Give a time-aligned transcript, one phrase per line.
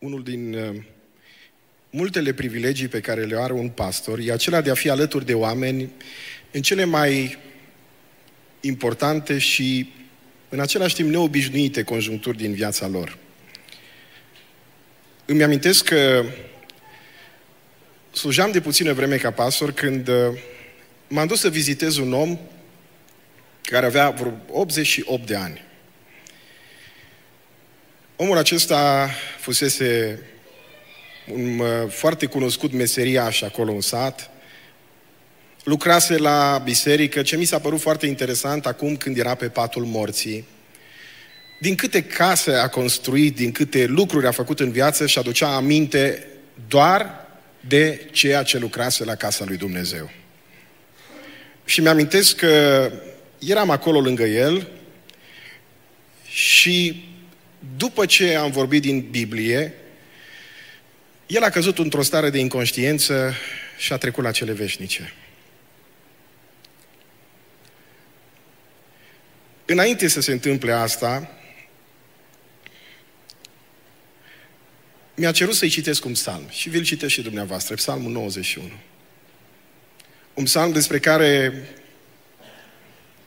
[0.00, 0.82] unul din uh,
[1.90, 5.34] multele privilegii pe care le are un pastor e acela de a fi alături de
[5.34, 5.90] oameni
[6.50, 7.38] în cele mai
[8.60, 9.92] importante și
[10.48, 13.18] în același timp neobișnuite conjuncturi din viața lor.
[15.24, 16.24] Îmi amintesc că
[18.12, 20.38] slujam de puțină vreme ca pastor când uh,
[21.08, 22.38] m-am dus să vizitez un om
[23.62, 25.68] care avea vreo 88 de ani.
[28.22, 30.20] Omul acesta fusese
[31.32, 34.30] un uh, foarte cunoscut meseriaș acolo în sat,
[35.64, 40.46] lucrase la biserică, ce mi s-a părut foarte interesant acum când era pe patul morții.
[41.60, 46.26] Din câte case a construit, din câte lucruri a făcut în viață și aducea aminte
[46.68, 47.26] doar
[47.60, 50.10] de ceea ce lucrase la casa lui Dumnezeu.
[51.64, 52.90] Și mi-amintesc că
[53.38, 54.68] eram acolo lângă el
[56.28, 57.08] și
[57.76, 59.74] după ce am vorbit din Biblie,
[61.26, 63.34] el a căzut într-o stare de inconștiență
[63.78, 65.14] și a trecut la cele veșnice.
[69.64, 71.30] Înainte să se întâmple asta,
[75.14, 78.70] mi-a cerut să-i citesc un psalm și vi-l citesc și dumneavoastră, psalmul 91.
[80.34, 81.52] Un psalm despre care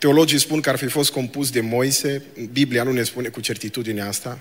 [0.04, 4.02] teologii spun că ar fi fost compus de Moise, Biblia nu ne spune cu certitudine
[4.02, 4.40] asta,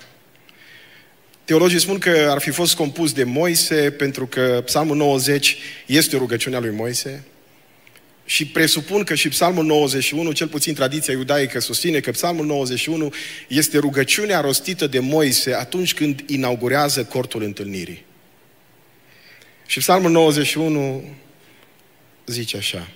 [1.44, 6.58] Teologii spun că ar fi fost compus de Moise pentru că Psalmul 90 este rugăciunea
[6.60, 7.24] lui Moise.
[8.24, 13.12] Și presupun că și Psalmul 91, cel puțin tradiția iudaică susține că Psalmul 91
[13.48, 18.04] este rugăciunea rostită de Moise atunci când inaugurează cortul întâlnirii.
[19.66, 21.04] Și Psalmul 91
[22.26, 22.88] zice așa,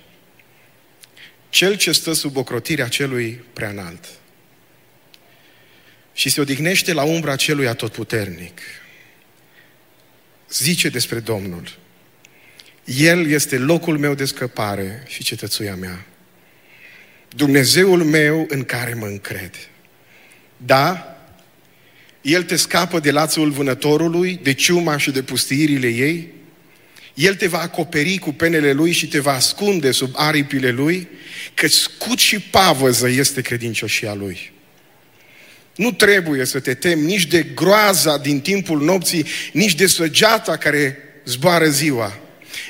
[1.57, 4.05] Cel ce stă sub ocrotirea celui preanalt
[6.13, 8.59] și se odihnește la umbra celui atotputernic.
[10.49, 11.77] Zice despre Domnul,
[12.83, 16.05] El este locul meu de scăpare și cetățuia mea.
[17.35, 19.69] Dumnezeul meu în care mă încred.
[20.57, 21.17] Da,
[22.21, 26.36] El te scapă de lațul vânătorului, de ciuma și de pustiirile ei.
[27.17, 31.07] El te va acoperi cu penele Lui și te va ascunde sub aripile Lui,
[31.53, 34.51] că scut și pavăză este credincioșia Lui.
[35.75, 40.97] Nu trebuie să te temi nici de groaza din timpul nopții, nici de săgeata care
[41.25, 42.19] zboară ziua,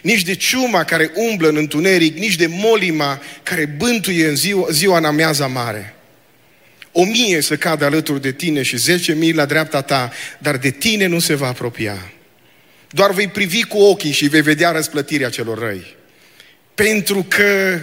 [0.01, 4.97] nici de ciuma care umblă în întuneric, nici de molima care bântuie în ziua, ziua
[4.97, 5.95] în amiaza mare.
[6.91, 10.71] O mie să cadă alături de tine și zece mii la dreapta ta, dar de
[10.71, 12.11] tine nu se va apropia.
[12.89, 15.95] Doar vei privi cu ochii și vei vedea răsplătirea celor răi.
[16.75, 17.79] Pentru că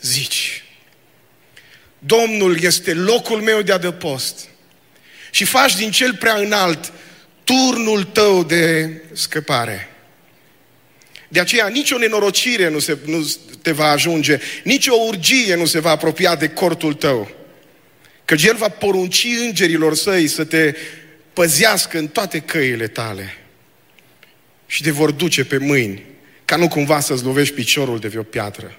[0.00, 0.64] zici,
[1.98, 4.48] Domnul este locul meu de adăpost
[5.30, 6.92] și faci din cel prea înalt
[7.44, 9.90] turnul tău de scăpare.
[11.28, 13.26] De aceea nicio nenorocire nu, se, nu
[13.62, 17.30] te va ajunge, nici o urgie nu se va apropia de cortul tău.
[18.24, 20.74] Căci El va porunci îngerilor săi să te
[21.32, 23.45] păzească în toate căile tale
[24.66, 26.02] și te vor duce pe mâini,
[26.44, 28.78] ca nu cumva să-ți lovești piciorul de vreo piatră.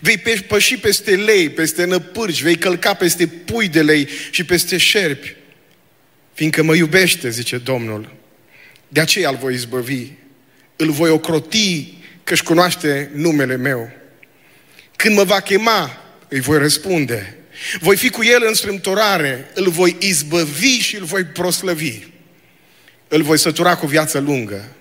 [0.00, 5.34] Vei păși peste lei, peste năpârci, vei călca peste pui de lei și peste șerpi.
[6.34, 8.14] Fiindcă mă iubește, zice Domnul,
[8.88, 10.06] de aceea îl voi izbăvi,
[10.76, 11.94] îl voi ocroti
[12.24, 13.90] că își cunoaște numele meu.
[14.96, 17.36] Când mă va chema, îi voi răspunde.
[17.80, 21.98] Voi fi cu el în strâmtorare, îl voi izbăvi și îl voi proslăvi.
[23.08, 24.76] Îl voi sătura cu viață lungă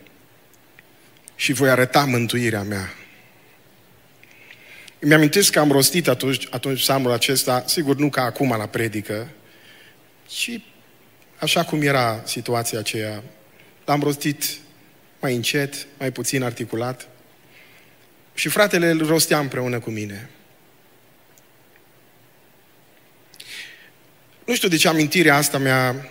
[1.42, 2.94] și voi arăta mântuirea mea.
[5.00, 9.28] Îmi amintesc că am rostit atunci, atunci psalmul acesta, sigur nu ca acum la predică,
[10.28, 10.62] ci
[11.40, 13.24] așa cum era situația aceea.
[13.86, 14.44] L-am rostit
[15.20, 17.08] mai încet, mai puțin articulat.
[18.34, 20.30] Și fratele îl rostea împreună cu mine.
[24.46, 26.10] Nu știu de ce amintirea asta mi-a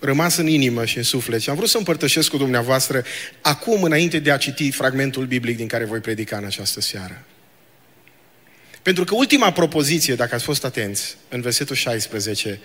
[0.00, 3.04] rămas în inimă și în suflet și am vrut să împărtășesc cu dumneavoastră
[3.40, 7.24] acum, înainte de a citi fragmentul biblic din care voi predica în această seară.
[8.82, 12.60] Pentru că ultima propoziție, dacă ați fost atenți, în versetul 16,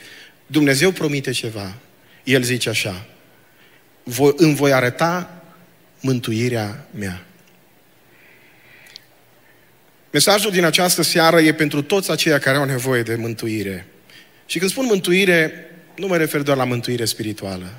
[0.45, 1.77] Dumnezeu promite ceva
[2.23, 3.05] el zice așa,
[4.03, 5.43] voi, îmi voi arăta
[5.99, 7.25] mântuirea mea.
[10.11, 13.85] Mesajul din această seară e pentru toți aceia care au nevoie de mântuire.
[14.45, 17.73] Și când spun mântuire, nu mă refer doar la mântuire spirituală,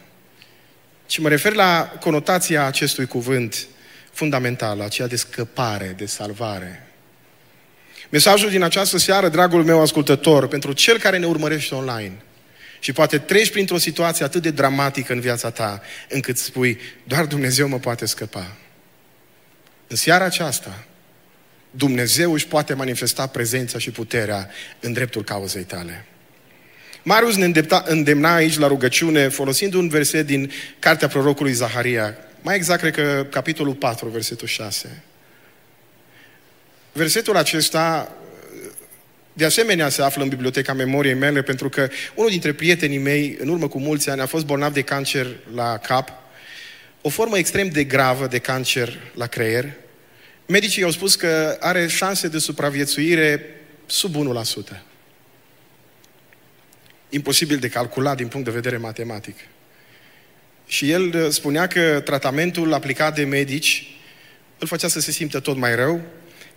[1.07, 3.67] ci mă refer la conotația acestui cuvânt
[4.13, 6.87] fundamental, aceea de scăpare, de salvare.
[8.09, 12.13] Mesajul din această seară, dragul meu ascultător, pentru cel care ne urmărește online–
[12.83, 17.69] Și poate treci printr-o situație atât de dramatică în viața ta, încât spui, doar Dumnezeu
[17.69, 18.57] mă poate scăpa.
[19.87, 20.85] În seara aceasta,
[21.71, 24.51] Dumnezeu își poate manifesta prezența și puterea
[24.81, 26.07] în dreptul cauzei tale.
[27.03, 27.53] Marius ne
[27.85, 33.27] îndemna aici la rugăciune folosind un verset din cartea prorocului Zaharia, mai exact cred că
[33.31, 35.03] capitolul 4, versetul 6.
[36.93, 38.13] Versetul acesta
[39.33, 43.49] de asemenea se află în biblioteca memoriei mele pentru că unul dintre prietenii mei în
[43.49, 46.13] urmă cu mulți ani a fost bolnav de cancer la cap,
[47.01, 49.73] o formă extrem de gravă de cancer la creier.
[50.47, 53.45] Medicii au spus că are șanse de supraviețuire
[53.87, 54.15] sub
[54.75, 54.92] 1%.
[57.15, 59.37] Imposibil de calculat din punct de vedere matematic.
[60.67, 63.97] Și el uh, spunea că tratamentul aplicat de medici
[64.59, 66.01] îl făcea să se simtă tot mai rău,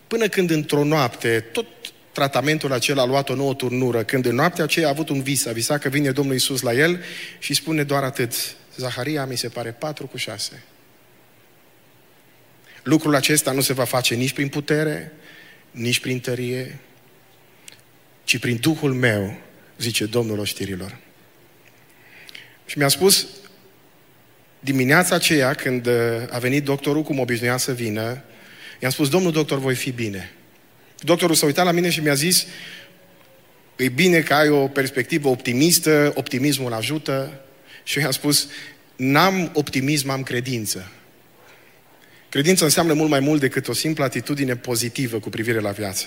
[0.08, 1.66] până când într-o noapte, tot
[2.12, 5.46] tratamentul acela a luat o nouă turnură, când în noaptea aceea a avut un vis,
[5.46, 7.04] a visat că vine Domnul Isus la el
[7.40, 8.34] și spune doar atât.
[8.78, 10.64] Zaharia mi se pare 4 cu 6.
[12.84, 15.12] Lucrul acesta nu se va face nici prin putere,
[15.72, 16.80] nici prin tărie,
[18.24, 19.38] ci prin Duhul meu,
[19.78, 20.98] zice Domnul oștirilor.
[22.66, 23.28] Și mi-a spus,
[24.60, 25.94] dimineața aceea, când uh,
[26.30, 28.24] a venit doctorul cum obișnuia să vină,
[28.82, 30.34] i-am spus, domnul doctor, voi fi bine.
[31.00, 32.46] Doctorul s-a uitat la mine și mi-a zis,
[33.76, 37.42] e bine că ai o perspectivă optimistă, optimismul ajută.
[37.84, 38.48] Și eu i-am spus,
[38.96, 40.92] n-am optimism, am credință.
[42.30, 46.06] Credința înseamnă mult mai mult decât o simplă atitudine pozitivă cu privire la viață.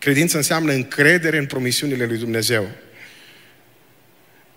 [0.00, 2.70] Credință înseamnă încredere în promisiunile lui Dumnezeu.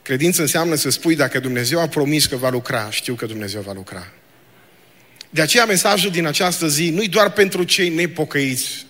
[0.02, 3.74] Credință înseamnă să spui, dacă Dumnezeu a promis că va lucra, știu că Dumnezeu va
[3.74, 4.12] lucra.
[5.30, 8.86] De aceea mesajul din această zi nu-i doar pentru cei nepocăiți,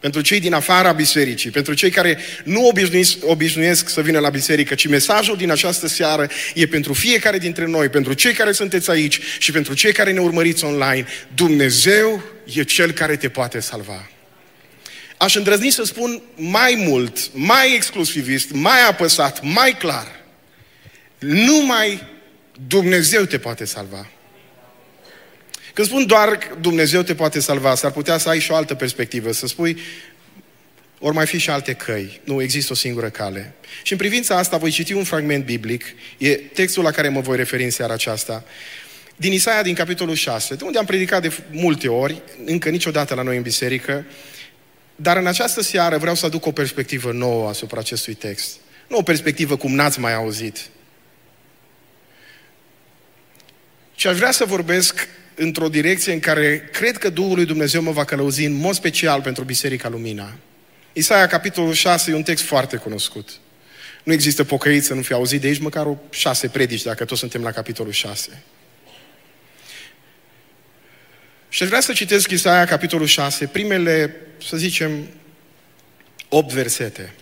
[0.00, 4.74] pentru cei din afara bisericii, pentru cei care nu obișnuiesc, obișnuiesc să vină la biserică,
[4.74, 9.20] ci mesajul din această seară e pentru fiecare dintre noi, pentru cei care sunteți aici
[9.38, 11.06] și pentru cei care ne urmăriți online.
[11.34, 12.22] Dumnezeu
[12.54, 14.08] e Cel care te poate salva.
[15.24, 20.22] Aș îndrăzni să spun mai mult, mai exclusivist, mai apăsat, mai clar.
[21.18, 22.02] Numai
[22.68, 24.10] Dumnezeu te poate salva.
[25.74, 29.32] Când spun doar Dumnezeu te poate salva, s-ar putea să ai și o altă perspectivă,
[29.32, 29.80] să spui,
[30.98, 32.20] ori mai fi și alte căi.
[32.24, 33.54] Nu, există o singură cale.
[33.82, 35.84] Și în privința asta voi citi un fragment biblic,
[36.18, 38.44] e textul la care mă voi referi în seara aceasta,
[39.16, 43.22] din Isaia, din capitolul 6, de unde am predicat de multe ori, încă niciodată la
[43.22, 44.04] noi în biserică,
[44.96, 48.56] dar în această seară vreau să aduc o perspectivă nouă asupra acestui text.
[48.88, 50.68] Nu o perspectivă cum n-ați mai auzit.
[53.94, 57.90] Și aș vrea să vorbesc într-o direcție în care cred că Duhul lui Dumnezeu mă
[57.90, 60.32] va călăuzi în mod special pentru Biserica Lumina.
[60.92, 63.28] Isaia, capitolul 6, e un text foarte cunoscut.
[64.02, 67.20] Nu există pocăit să nu fi auzit de aici măcar o șase predici, dacă toți
[67.20, 68.42] suntem la capitolul 6.
[71.54, 74.16] Și aș vrea să citesc Isaia, capitolul 6, primele,
[74.48, 75.08] să zicem,
[76.28, 77.14] 8 versete.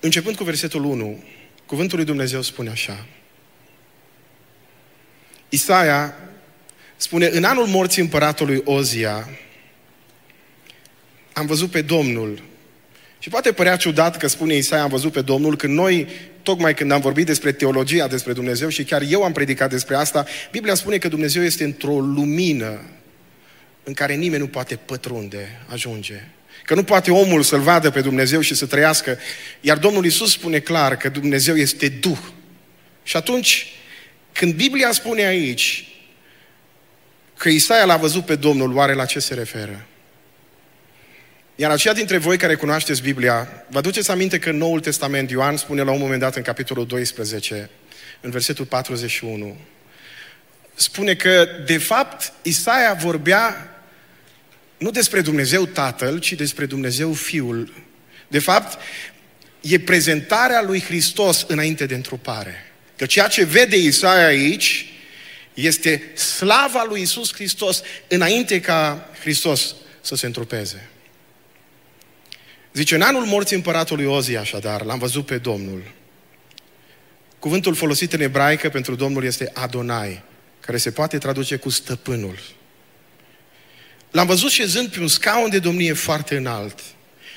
[0.00, 1.24] Începând cu versetul 1,
[1.66, 3.06] cuvântul lui Dumnezeu spune așa.
[5.48, 6.14] Isaia
[6.96, 9.28] spune, în anul morții împăratului Ozia,
[11.32, 12.42] am văzut pe Domnul.
[13.18, 16.08] Și poate părea ciudat că spune Isaia, am văzut pe Domnul, când noi,
[16.42, 20.26] tocmai când am vorbit despre teologia, despre Dumnezeu și chiar eu am predicat despre asta,
[20.50, 22.80] Biblia spune că Dumnezeu este într-o lumină
[23.84, 26.24] în care nimeni nu poate pătrunde, ajunge.
[26.64, 29.18] Că nu poate omul să-L vadă pe Dumnezeu și să trăiască.
[29.60, 32.18] Iar Domnul Isus spune clar că Dumnezeu este Duh.
[33.02, 33.66] Și atunci,
[34.32, 35.88] când Biblia spune aici
[37.36, 39.86] că Isaia l-a văzut pe Domnul, oare la ce se referă?
[41.60, 45.56] Iar aceia dintre voi care cunoașteți Biblia, vă aduceți aminte că în Noul Testament Ioan
[45.56, 47.70] spune la un moment dat în capitolul 12,
[48.20, 49.56] în versetul 41,
[50.74, 53.76] spune că, de fapt, Isaia vorbea
[54.78, 57.72] nu despre Dumnezeu Tatăl, ci despre Dumnezeu Fiul.
[58.28, 58.78] De fapt,
[59.60, 62.72] e prezentarea lui Hristos înainte de întrupare.
[62.96, 64.92] Că ceea ce vede Isaia aici
[65.54, 70.89] este slava lui Isus Hristos înainte ca Hristos să se întrupeze.
[72.72, 75.82] Zice, în anul morții împăratului Ozii, așadar, l-am văzut pe Domnul.
[77.38, 80.22] Cuvântul folosit în ebraică pentru Domnul este Adonai,
[80.60, 82.38] care se poate traduce cu stăpânul.
[84.10, 86.78] L-am văzut șezând pe un scaun de domnie foarte înalt.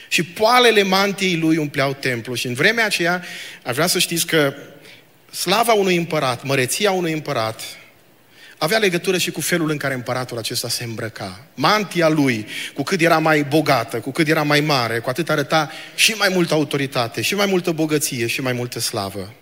[0.10, 2.34] Și poalele mantiei lui umpleau templu.
[2.34, 3.24] Și în vremea aceea,
[3.63, 4.54] aș vrea să știți că
[5.32, 7.62] slava unui împărat, măreția unui împărat,
[8.63, 11.46] avea legătură și cu felul în care împăratul acesta se îmbrăca.
[11.53, 15.72] Mantia lui, cu cât era mai bogată, cu cât era mai mare, cu atât arăta
[15.96, 19.34] și mai multă autoritate, și mai multă bogăție, și mai multă slavă.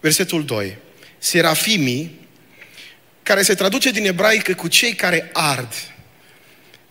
[0.00, 0.76] Versetul 2.
[1.18, 2.20] Serafimii,
[3.22, 5.72] care se traduce din ebraică cu cei care ard,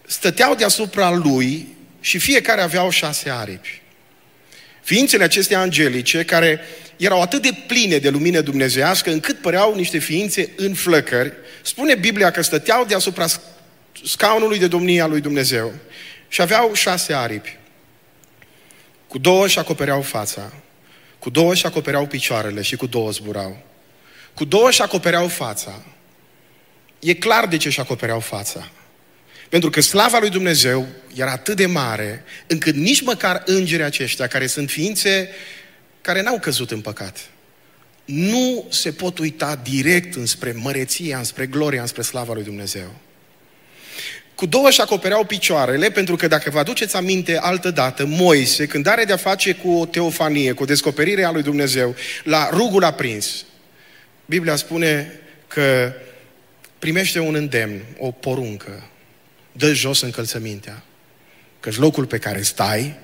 [0.07, 1.67] stăteau deasupra lui
[1.99, 3.81] și fiecare aveau șase aripi.
[4.81, 6.61] Ființele acestea angelice, care
[6.97, 12.31] erau atât de pline de lumină dumnezească, încât păreau niște ființe în flăcări, spune Biblia
[12.31, 13.25] că stăteau deasupra
[14.05, 15.73] scaunului de domnia lui Dumnezeu
[16.27, 17.57] și aveau șase aripi.
[19.07, 20.53] Cu două și acopereau fața,
[21.19, 23.57] cu două și acopereau picioarele și cu două zburau.
[24.33, 25.81] Cu două și acopereau fața.
[26.99, 28.71] E clar de ce și acopereau fața.
[29.51, 34.47] Pentru că slava lui Dumnezeu era atât de mare, încât nici măcar îngerii aceștia, care
[34.47, 35.29] sunt ființe
[36.01, 37.19] care n-au căzut în păcat,
[38.05, 42.95] nu se pot uita direct înspre măreția, înspre gloria, înspre slava lui Dumnezeu.
[44.35, 48.87] Cu două și acopereau picioarele, pentru că dacă vă aduceți aminte altă dată, Moise, când
[48.87, 53.45] are de-a face cu o teofanie, cu o descoperire a lui Dumnezeu, la rugul aprins,
[54.25, 55.93] Biblia spune că
[56.79, 58.90] primește un îndemn, o poruncă,
[59.51, 60.83] dă jos încălțămintea.
[61.59, 62.95] Căci locul pe care stai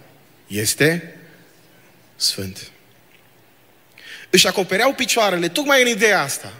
[0.48, 1.16] este
[2.16, 2.72] sfânt.
[4.30, 6.54] Își acopereau picioarele tocmai în ideea asta.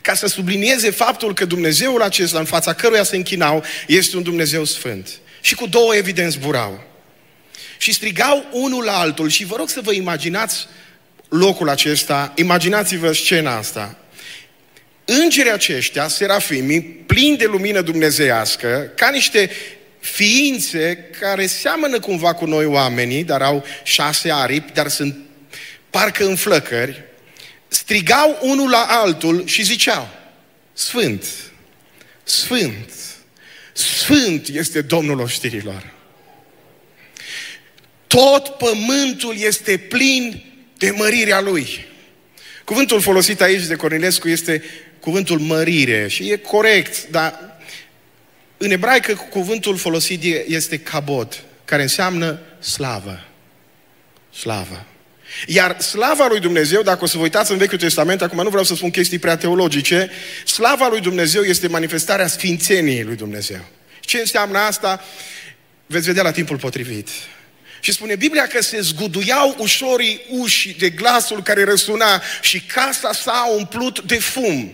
[0.00, 4.64] Ca să sublinieze faptul că Dumnezeul acesta în fața căruia se închinau este un Dumnezeu
[4.64, 5.10] sfânt.
[5.40, 6.84] Și cu două evident zburau.
[7.78, 10.66] Și strigau unul la altul și vă rog să vă imaginați
[11.28, 13.98] locul acesta, imaginați-vă scena asta.
[15.08, 19.50] Îngerii aceștia, serafimii, plini de lumină dumnezeiască, ca niște
[20.00, 25.16] ființe care seamănă cumva cu noi oamenii, dar au șase aripi, dar sunt
[25.90, 27.02] parcă în flăcări,
[27.68, 30.08] strigau unul la altul și ziceau,
[30.72, 31.24] Sfânt,
[32.22, 32.90] Sfânt,
[33.72, 35.92] Sfânt este Domnul oștirilor.
[38.06, 40.44] Tot pământul este plin
[40.78, 41.86] de mărirea Lui.
[42.66, 44.62] Cuvântul folosit aici de Cornilescu este
[45.00, 47.58] cuvântul mărire și e corect, dar
[48.56, 53.24] în ebraică cuvântul folosit este kabod, care înseamnă slavă.
[54.34, 54.86] Slavă.
[55.46, 58.64] Iar slava lui Dumnezeu, dacă o să vă uitați în Vechiul Testament, acum nu vreau
[58.64, 60.10] să spun chestii prea teologice,
[60.44, 63.64] slava lui Dumnezeu este manifestarea sfințeniei lui Dumnezeu.
[64.00, 65.04] Ce înseamnă asta?
[65.86, 67.08] Veți vedea la timpul potrivit.
[67.86, 73.46] Și spune Biblia că se zguduiau ușorii uși de glasul care răsuna și casa s-a
[73.56, 74.72] umplut de fum.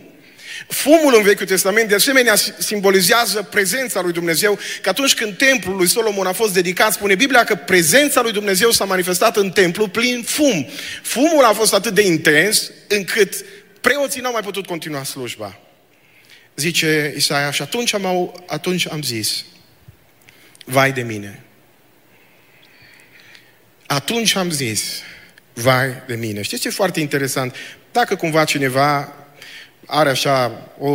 [0.68, 5.88] Fumul în Vechiul Testament de asemenea simbolizează prezența lui Dumnezeu, că atunci când templul lui
[5.88, 10.22] Solomon a fost dedicat, spune Biblia că prezența lui Dumnezeu s-a manifestat în templu plin
[10.22, 10.68] fum.
[11.02, 13.34] Fumul a fost atât de intens încât
[13.80, 15.58] preoții n-au mai putut continua slujba.
[16.56, 19.44] Zice Isaia, și atunci am, atunci am zis,
[20.64, 21.41] vai de mine.
[23.86, 25.00] Atunci am zis,
[25.52, 26.42] vai de mine.
[26.42, 27.54] Știți ce e foarte interesant?
[27.92, 29.12] Dacă cumva cineva
[29.86, 30.88] are așa o,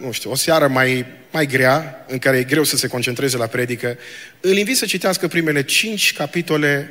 [0.00, 3.46] nu știu, o seară mai, mai grea, în care e greu să se concentreze la
[3.46, 3.98] predică,
[4.40, 6.90] îl invit să citească primele cinci capitole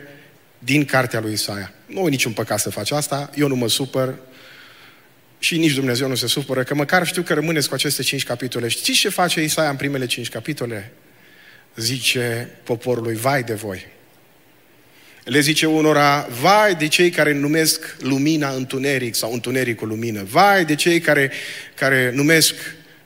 [0.59, 1.73] din cartea lui Isaia.
[1.85, 4.13] Nu e niciun păcat să faci asta, eu nu mă supăr
[5.39, 8.67] și nici Dumnezeu nu se supără, că măcar știu că rămâneți cu aceste cinci capitole.
[8.67, 10.91] Știți ce face Isaia în primele cinci capitole?
[11.75, 13.85] Zice poporului, vai de voi!
[15.25, 20.23] Le zice unora, vai de cei care numesc lumina întuneric sau întunericul lumină.
[20.23, 21.31] Vai de cei care,
[21.75, 22.55] care numesc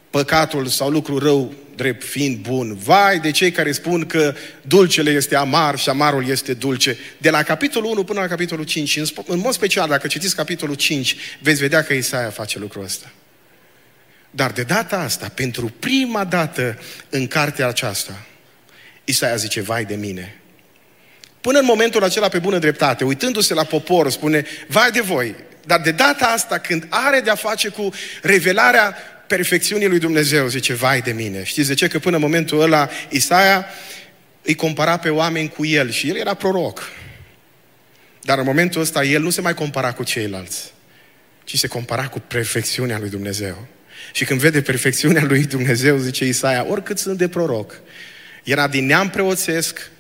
[0.09, 2.75] păcatul sau lucru rău drept fiind bun.
[2.75, 6.97] Vai de cei care spun că dulcele este amar și amarul este dulce.
[7.17, 11.15] De la capitolul 1 până la capitolul 5, în mod special, dacă citiți capitolul 5,
[11.41, 13.11] veți vedea că Isaia face lucrul ăsta.
[14.31, 18.25] Dar de data asta, pentru prima dată în cartea aceasta,
[19.03, 20.39] Isaia zice, vai de mine,
[21.41, 25.81] Până în momentul acela pe bună dreptate, uitându-se la popor, spune, vai de voi, dar
[25.81, 27.89] de data asta când are de-a face cu
[28.21, 28.95] revelarea
[29.27, 31.43] perfecțiunii lui Dumnezeu, zice, vai de mine.
[31.43, 31.87] Știți de ce?
[31.87, 33.65] Că până în momentul ăla Isaia
[34.41, 36.89] îi compara pe oameni cu el și el era proroc.
[38.21, 40.73] Dar în momentul ăsta el nu se mai compara cu ceilalți,
[41.43, 43.67] ci se compara cu perfecțiunea lui Dumnezeu.
[44.11, 47.81] Și când vede perfecțiunea lui Dumnezeu, zice Isaia, oricât sunt de proroc,
[48.43, 49.91] era din neam preoțesc,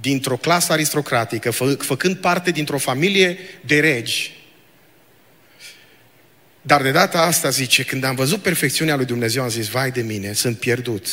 [0.00, 4.36] dintr-o clasă aristocratică, fă, făcând parte dintr-o familie de regi.
[6.62, 10.02] Dar de data asta zice, când am văzut perfecțiunea lui Dumnezeu, am zis, vai de
[10.02, 11.06] mine, sunt pierdut.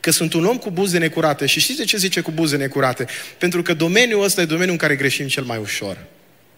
[0.00, 1.46] Că sunt un om cu buze necurate.
[1.46, 3.06] Și știți de ce zice cu buze necurate?
[3.38, 5.98] Pentru că domeniul ăsta e domeniul în care greșim cel mai ușor.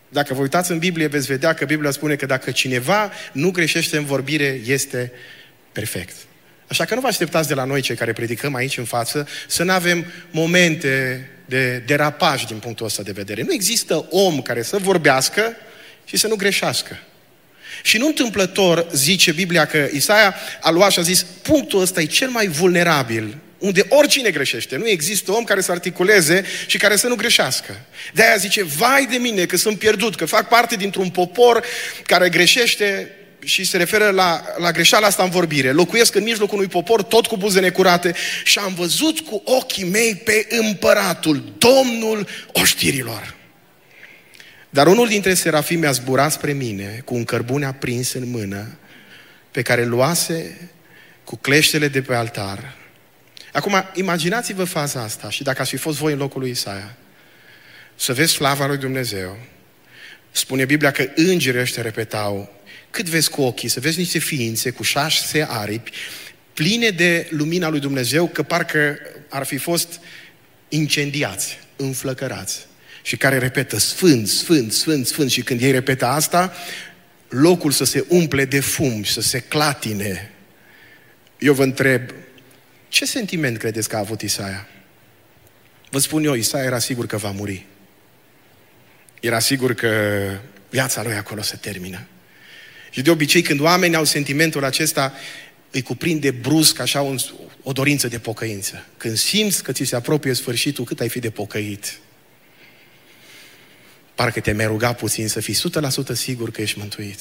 [0.09, 3.97] Dacă vă uitați în Biblie, veți vedea că Biblia spune că dacă cineva nu greșește
[3.97, 5.13] în vorbire, este
[5.73, 6.15] perfect.
[6.67, 9.63] Așa că nu vă așteptați de la noi, cei care predicăm aici în față, să
[9.63, 13.43] nu avem momente de derapaj din punctul ăsta de vedere.
[13.43, 15.57] Nu există om care să vorbească
[16.05, 16.99] și să nu greșească.
[17.83, 22.05] Și nu întâmplător zice Biblia că Isaia a luat și a zis punctul ăsta e
[22.05, 24.76] cel mai vulnerabil unde oricine greșește.
[24.76, 27.81] Nu există om care să articuleze și care să nu greșească.
[28.12, 31.65] De aia zice, vai de mine că sunt pierdut, că fac parte dintr-un popor
[32.07, 33.11] care greșește
[33.47, 35.73] și se referă la, la greșeala asta în vorbire.
[35.73, 40.15] Locuiesc în mijlocul unui popor tot cu buze necurate și am văzut cu ochii mei
[40.15, 43.35] pe împăratul, Domnul oștirilor.
[44.71, 48.79] Dar unul dintre serafii mi-a zburat spre mine cu un cărbune aprins în mână
[49.50, 50.71] pe care luase
[51.25, 52.75] cu cleștele de pe altar.
[53.53, 56.97] Acum, imaginați-vă faza asta și dacă ați fi fost voi în locul lui Isaia,
[57.95, 59.38] să vezi slava lui Dumnezeu.
[60.31, 62.56] Spune Biblia că îngerii ăștia repetau,
[62.97, 65.91] cât vezi cu ochii, să vezi niște ființe cu șase aripi,
[66.55, 68.99] pline de lumina lui Dumnezeu, că parcă
[69.29, 70.00] ar fi fost
[70.69, 72.67] incendiați, înflăcărați
[73.03, 76.53] și care repetă Sfânt, Sfânt, Sfânt, Sfânt și când ei repetă asta,
[77.29, 80.31] locul să se umple de fum și să se clatine.
[81.38, 82.11] Eu vă întreb,
[82.88, 84.69] ce sentiment credeți că a avut Isaia?
[85.91, 87.67] Vă spun eu, Isaia era sigur că va muri.
[89.21, 89.91] Era sigur că
[90.71, 92.07] viața lui acolo se termină.
[92.97, 95.12] Și de obicei, când oamenii au sentimentul acesta,
[95.71, 97.19] îi cuprinde brusc așa un,
[97.62, 98.87] o dorință de pocăință.
[98.97, 101.99] Când simți că ți se apropie sfârșitul, cât ai fi de pocăit.
[104.15, 105.59] Parcă te mai ruga puțin să fii 100%
[106.12, 107.21] sigur că ești mântuit.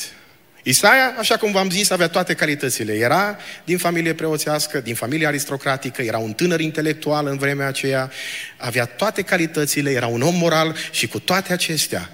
[0.63, 2.93] Isaia, așa cum v-am zis, avea toate calitățile.
[2.93, 8.11] Era din familie preoțească, din familie aristocratică, era un tânăr intelectual în vremea aceea,
[8.57, 12.09] avea toate calitățile, era un om moral și cu toate acestea,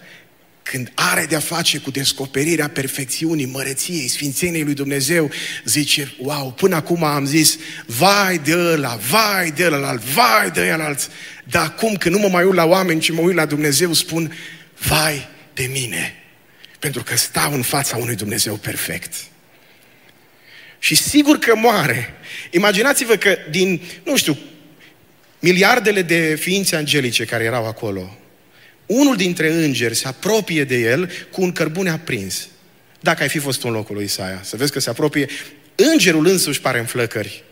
[0.71, 5.31] când are de-a face cu descoperirea perfecțiunii, măreției, sfințeniei lui Dumnezeu,
[5.65, 10.95] zice, wow, până acum am zis, vai de ăla, vai de ăla, vai de ăla,
[11.43, 14.35] dar acum când nu mă mai uit la oameni, ci mă uit la Dumnezeu, spun,
[14.77, 16.15] vai de mine,
[16.79, 19.13] pentru că stau în fața unui Dumnezeu perfect.
[20.79, 22.13] Și sigur că moare.
[22.51, 24.37] Imaginați-vă că din, nu știu,
[25.39, 28.20] miliardele de ființe angelice care erau acolo,
[28.93, 32.47] unul dintre îngeri se apropie de el cu un cărbune aprins.
[32.99, 35.27] Dacă ai fi fost în locul lui Isaia, să vezi că se apropie,
[35.75, 37.43] îngerul însuși pare în flăcări.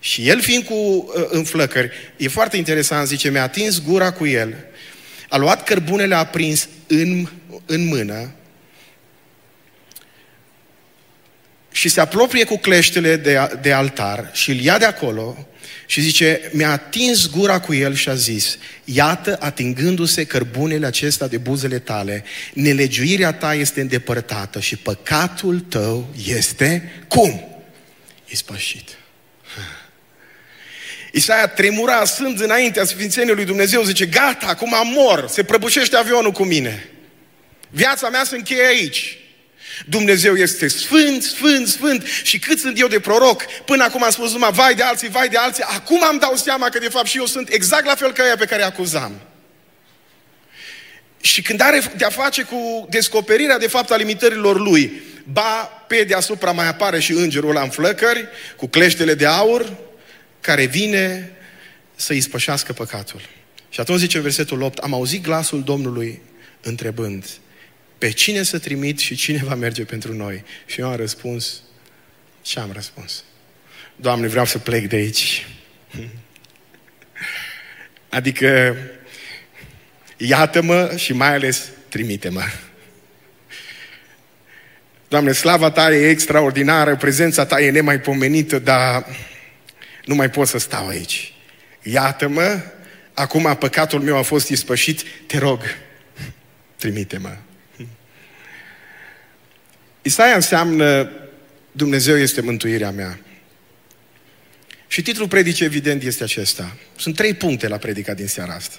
[0.00, 4.26] Și el fiind cu uh, în flăcări, e foarte interesant, zice, mi-a atins gura cu
[4.26, 4.54] el,
[5.28, 7.28] a luat cărbunele aprins în,
[7.66, 8.32] în mână
[11.78, 15.46] și se apropie cu cleștele de, de altar și îl ia de acolo
[15.86, 21.36] și zice, mi-a atins gura cu el și a zis, iată, atingându-se cărbunele acesta de
[21.36, 27.62] buzele tale, nelegiuirea ta este îndepărtată și păcatul tău este cum?
[28.26, 28.88] Ispășit.
[31.12, 36.44] Isaia tremura sând înaintea Sfințeniei lui Dumnezeu, zice, gata, acum mor, se prăbușește avionul cu
[36.44, 36.88] mine.
[37.70, 39.18] Viața mea se încheie aici.
[39.86, 44.32] Dumnezeu este sfânt, sfânt, sfânt și cât sunt eu de proroc, până acum am spus
[44.32, 47.18] numai vai de alții, vai de alții, acum am dau seama că de fapt și
[47.18, 49.20] eu sunt exact la fel ca ea pe care acuzam.
[51.20, 56.52] Și când are de-a face cu descoperirea de fapt a limitărilor lui, ba pe deasupra
[56.52, 59.76] mai apare și îngerul ăla în flăcări, cu cleștele de aur,
[60.40, 61.32] care vine
[61.94, 63.20] să îi spășească păcatul.
[63.68, 66.22] Și atunci zice versetul 8, am auzit glasul Domnului
[66.62, 67.24] întrebând,
[67.98, 70.44] pe cine să trimit și cine va merge pentru noi?
[70.66, 71.62] Și eu am răspuns,
[72.42, 73.24] ce am răspuns?
[73.96, 75.46] Doamne, vreau să plec de aici.
[78.08, 78.76] Adică,
[80.16, 82.42] iată-mă și mai ales trimite-mă.
[85.08, 89.06] Doamne, slava Ta e extraordinară, prezența Ta e nemaipomenită, dar
[90.04, 91.32] nu mai pot să stau aici.
[91.82, 92.60] Iată-mă,
[93.14, 95.62] acum păcatul meu a fost ispășit, te rog,
[96.76, 97.36] trimite-mă.
[100.08, 101.10] Isaia înseamnă
[101.72, 103.20] Dumnezeu este mântuirea mea.
[104.86, 106.76] Și titlul predicii evident este acesta.
[106.96, 108.78] Sunt trei puncte la predica din seara asta.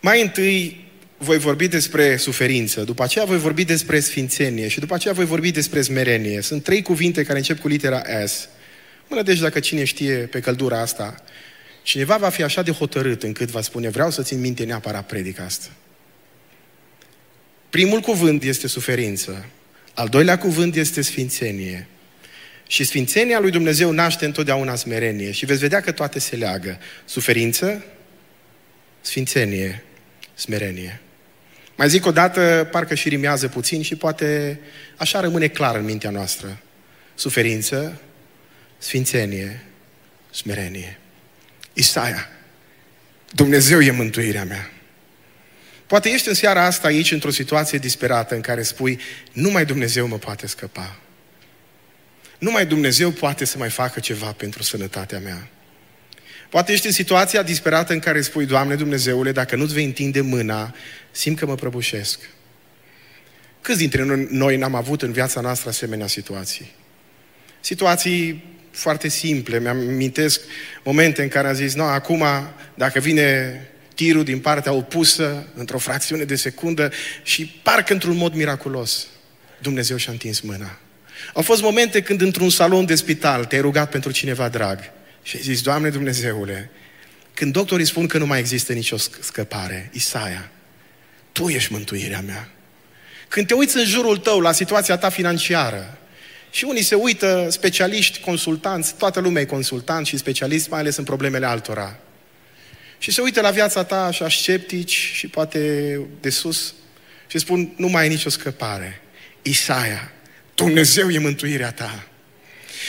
[0.00, 0.84] Mai întâi
[1.18, 5.50] voi vorbi despre suferință, după aceea voi vorbi despre sfințenie și după aceea voi vorbi
[5.50, 6.40] despre smerenie.
[6.40, 8.48] Sunt trei cuvinte care încep cu litera S.
[9.08, 11.14] Mă deci dacă cine știe pe căldura asta,
[11.82, 15.44] cineva va fi așa de hotărât încât va spune vreau să țin minte neapărat predica
[15.44, 15.68] asta.
[17.70, 19.46] Primul cuvânt este suferință.
[19.96, 21.86] Al doilea cuvânt este sfințenie.
[22.66, 25.30] Și sfințenia lui Dumnezeu naște întotdeauna smerenie.
[25.30, 26.78] Și veți vedea că toate se leagă.
[27.04, 27.84] Suferință,
[29.00, 29.82] sfințenie,
[30.34, 31.00] smerenie.
[31.76, 34.60] Mai zic o dată, parcă și rimează puțin și poate
[34.96, 36.58] așa rămâne clar în mintea noastră.
[37.14, 38.00] suferință,
[38.78, 39.64] sfințenie,
[40.30, 40.98] smerenie.
[41.72, 42.28] Isaia,
[43.32, 44.70] Dumnezeu e mântuirea mea.
[45.86, 49.00] Poate ești în seara asta aici într-o situație disperată în care spui,
[49.32, 50.96] numai Dumnezeu mă poate scăpa.
[52.38, 55.48] Numai Dumnezeu poate să mai facă ceva pentru sănătatea mea.
[56.50, 60.74] Poate ești în situația disperată în care spui, Doamne Dumnezeule, dacă nu-ți vei întinde mâna,
[61.10, 62.18] simt că mă prăbușesc.
[63.60, 66.72] Câți dintre noi n-am avut în viața noastră asemenea situații?
[67.60, 69.60] Situații foarte simple.
[69.60, 70.40] Mi-am amintesc
[70.84, 72.24] momente în care am zis, nu, acum,
[72.74, 73.60] dacă vine
[73.96, 79.06] tirul din partea opusă, într-o fracțiune de secundă și parcă într-un mod miraculos,
[79.58, 80.78] Dumnezeu și-a întins mâna.
[81.34, 84.78] Au fost momente când într-un salon de spital te-ai rugat pentru cineva drag
[85.22, 86.70] și ai zis, Doamne Dumnezeule,
[87.34, 90.50] când doctorii spun că nu mai există nicio scăpare, Isaia,
[91.32, 92.48] Tu ești mântuirea mea.
[93.28, 95.98] Când te uiți în jurul tău la situația ta financiară,
[96.50, 101.04] și unii se uită, specialiști, consultanți, toată lumea e consultant și specialist, mai ales în
[101.04, 101.98] problemele altora.
[102.98, 106.74] Și se uită la viața ta așa sceptici și poate de sus
[107.26, 109.00] și spun, nu mai ai nicio scăpare.
[109.42, 110.12] Isaia,
[110.54, 112.06] Dumnezeu e mântuirea ta.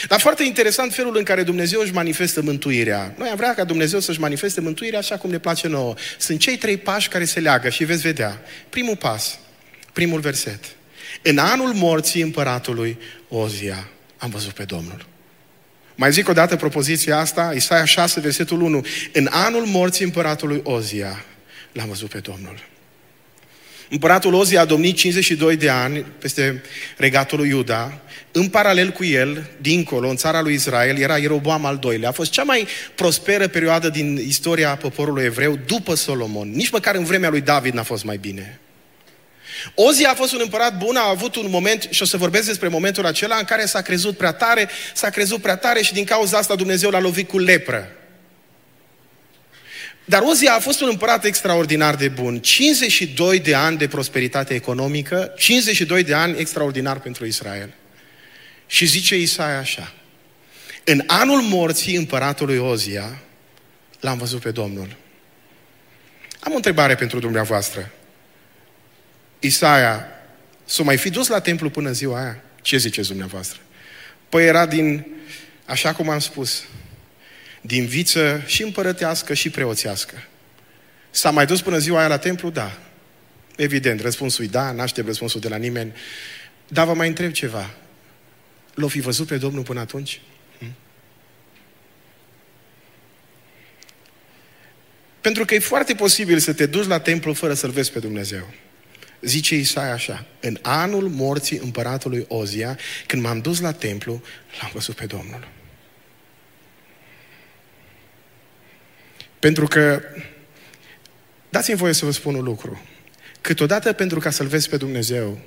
[0.08, 3.14] Dar foarte interesant felul în care Dumnezeu își manifestă mântuirea.
[3.18, 5.94] Noi am vrea ca Dumnezeu să-și manifeste mântuirea așa cum ne place nouă.
[6.18, 8.42] Sunt cei trei pași care se leagă și veți vedea.
[8.68, 9.38] Primul pas,
[9.92, 10.64] primul verset.
[11.22, 15.06] În anul morții împăratului Ozia am văzut pe Domnul.
[16.00, 18.84] Mai zic o dată propoziția asta, Isaia 6, versetul 1.
[19.12, 21.24] În anul morții împăratului Ozia
[21.72, 22.58] l-am văzut pe Domnul.
[23.90, 26.62] Împăratul Ozia a domnit 52 de ani peste
[26.96, 28.00] regatul lui Iuda.
[28.32, 32.08] În paralel cu el, dincolo, în țara lui Israel, era Ieroboam al doilea.
[32.08, 36.50] A fost cea mai prosperă perioadă din istoria poporului evreu după Solomon.
[36.50, 38.58] Nici măcar în vremea lui David n-a fost mai bine.
[39.74, 42.68] Ozia a fost un împărat bun, a avut un moment, și o să vorbesc despre
[42.68, 46.38] momentul acela, în care s-a crezut prea tare, s-a crezut prea tare și din cauza
[46.38, 47.92] asta Dumnezeu l-a lovit cu lepră.
[50.04, 52.38] Dar Ozia a fost un împărat extraordinar de bun.
[52.38, 57.74] 52 de ani de prosperitate economică, 52 de ani extraordinar pentru Israel.
[58.66, 59.92] Și zice Isaia așa,
[60.84, 63.18] în anul morții împăratului Ozia,
[64.00, 64.96] l-am văzut pe Domnul.
[66.40, 67.92] Am o întrebare pentru dumneavoastră.
[69.38, 70.08] Isaia
[70.64, 72.42] s-o mai fi dus la templu până ziua aia?
[72.62, 73.60] Ce ziceți dumneavoastră?
[74.28, 75.06] Păi era din,
[75.64, 76.64] așa cum am spus,
[77.60, 80.22] din viță și împărătească și preoțească.
[81.10, 82.50] S-a mai dus până ziua aia la templu?
[82.50, 82.78] Da.
[83.56, 85.92] Evident, răspunsul e da, n-aștept răspunsul de la nimeni.
[86.68, 87.70] Dar vă mai întreb ceva.
[88.74, 90.20] L-o fi văzut pe Domnul până atunci?
[90.58, 90.72] Hm?
[95.20, 98.48] Pentru că e foarte posibil să te duci la templu fără să-L vezi pe Dumnezeu.
[99.20, 104.22] Zice Isaia așa, în anul morții împăratului Ozia, când m-am dus la templu,
[104.60, 105.48] l-am văzut pe Domnul.
[109.38, 110.02] Pentru că,
[111.48, 112.82] dați-mi voie să vă spun un lucru.
[113.40, 115.38] Câteodată, pentru ca să-L vezi pe Dumnezeu,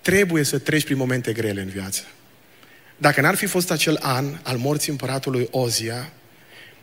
[0.00, 2.02] trebuie să treci prin momente grele în viață.
[2.96, 6.12] Dacă n-ar fi fost acel an al morții împăratului Ozia,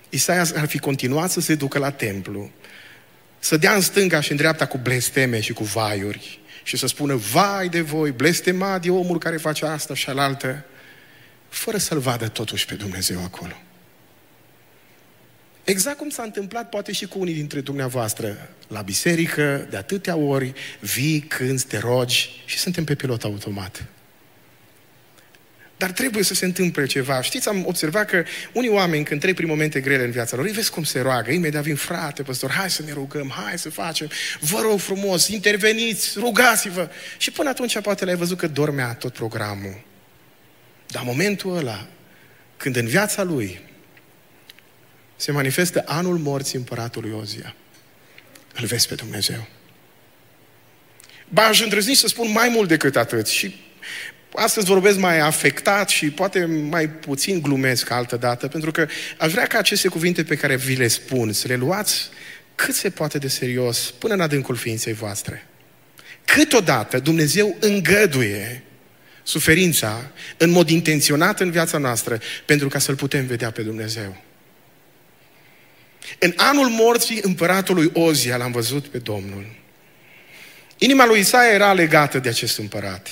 [0.10, 2.52] Isaia ar fi continuat să se ducă la templu,
[3.40, 7.16] să dea în stânga și în dreapta cu blesteme și cu vaiuri și să spună,
[7.16, 10.66] vai de voi, blestemat e omul care face asta și alaltă,
[11.50, 13.54] fără să-L vadă totuși pe Dumnezeu acolo.
[15.64, 20.54] Exact cum s-a întâmplat poate și cu unii dintre dumneavoastră la biserică, de atâtea ori,
[20.80, 23.86] vii, când te rogi și suntem pe pilot automat.
[25.80, 27.22] Dar trebuie să se întâmple ceva.
[27.22, 30.52] Știți, am observat că unii oameni, când trec prin momente grele în viața lor, îi
[30.52, 34.10] vezi cum se roagă, imediat vin frate, păstor, hai să ne rugăm, hai să facem,
[34.40, 36.90] vă rog frumos, interveniți, rugați-vă.
[37.18, 39.82] Și până atunci poate l-ai văzut că dormea tot programul.
[40.88, 41.88] Dar momentul ăla,
[42.58, 43.60] când în viața lui
[45.16, 47.56] se manifestă anul morții împăratului Ozia,
[48.54, 49.48] îl vezi pe Dumnezeu.
[51.30, 53.56] Ba, aș îndrăzni să spun mai mult decât atât și
[54.36, 58.88] Astăzi vorbesc mai afectat și poate mai puțin glumesc altă dată, pentru că
[59.18, 62.10] aș vrea ca aceste cuvinte pe care vi le spun să le luați
[62.56, 65.48] cât se poate de serios până în adâncul ființei voastre.
[66.26, 68.64] Câteodată Dumnezeu îngăduie
[69.24, 74.22] suferința în mod intenționat în viața noastră pentru ca să-L putem vedea pe Dumnezeu.
[76.20, 79.46] În anul morții împăratului Ozia l-am văzut pe Domnul.
[80.78, 83.10] Inima lui Isaia era legată de acest împărat.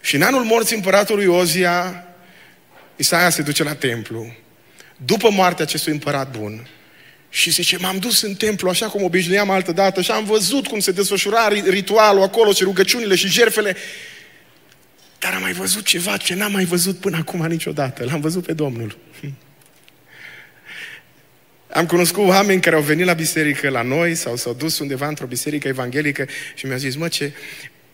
[0.00, 2.06] Și în anul morții împăratului Ozia,
[2.96, 4.32] Isaia se duce la templu,
[4.96, 6.68] după moartea acestui împărat bun,
[7.30, 10.80] și zice, m-am dus în templu așa cum obișnuiam altă dată și am văzut cum
[10.80, 13.76] se desfășura ritualul acolo și rugăciunile și jerfele.
[15.18, 18.04] Dar am mai văzut ceva ce n-am mai văzut până acum niciodată.
[18.04, 18.98] L-am văzut pe Domnul.
[21.72, 25.26] Am cunoscut oameni care au venit la biserică la noi sau s-au dus undeva într-o
[25.26, 27.32] biserică evanghelică și mi-au zis, mă, ce...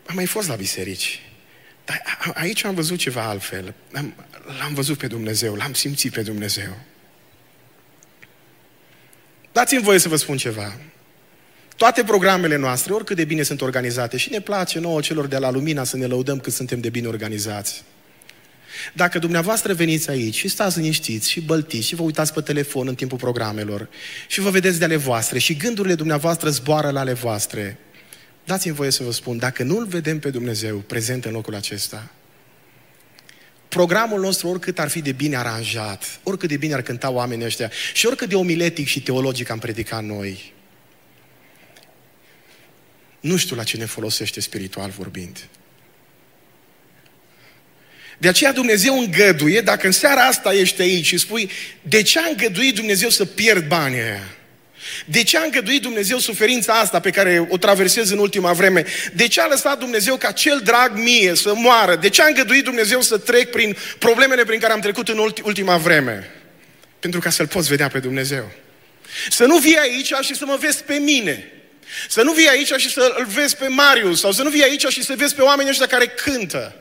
[0.06, 1.22] Am mai fost la biserici.
[1.84, 2.02] Dar
[2.34, 3.74] aici am văzut ceva altfel.
[3.90, 4.14] L-am,
[4.58, 6.78] l-am văzut pe Dumnezeu, l-am simțit pe Dumnezeu.
[9.52, 10.76] Dați-mi voie să vă spun ceva.
[11.76, 15.50] Toate programele noastre, oricât de bine sunt organizate, și ne place nouă celor de la
[15.50, 17.84] Lumina să ne lăudăm că suntem de bine organizați.
[18.92, 22.94] Dacă dumneavoastră veniți aici și stați liniștiți și băltiți și vă uitați pe telefon în
[22.94, 23.88] timpul programelor
[24.28, 27.78] și vă vedeți de ale voastre și gândurile dumneavoastră zboară la ale voastre,
[28.44, 32.10] dați-mi voie să vă spun, dacă nu-L vedem pe Dumnezeu prezent în locul acesta,
[33.68, 37.70] programul nostru, oricât ar fi de bine aranjat, oricât de bine ar cânta oamenii ăștia
[37.94, 40.52] și oricât de omiletic și teologic am predicat noi,
[43.20, 45.48] nu știu la ce ne folosește spiritual vorbind.
[48.18, 51.50] De aceea Dumnezeu îngăduie, dacă în seara asta ești aici și spui,
[51.82, 54.36] de ce a îngăduit Dumnezeu să pierd banii aia?
[55.04, 58.84] De ce a îngăduit Dumnezeu suferința asta pe care o traversez în ultima vreme?
[59.12, 61.96] De ce a lăsat Dumnezeu ca cel drag mie să moară?
[61.96, 65.76] De ce a îngăduit Dumnezeu să trec prin problemele prin care am trecut în ultima
[65.76, 66.30] vreme?
[67.00, 68.50] Pentru ca să-L poți vedea pe Dumnezeu.
[69.30, 71.52] Să nu vii aici și să mă vezi pe mine.
[72.08, 74.20] Să nu vii aici și să-l vezi pe Marius.
[74.20, 76.74] Sau să nu vii aici și să vezi pe oamenii ăștia care cântă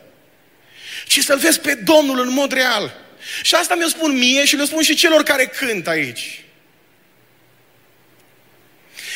[1.07, 3.01] ci să-L vezi pe Domnul în mod real.
[3.41, 6.42] Și asta mi-o spun mie și le spun și celor care cânt aici.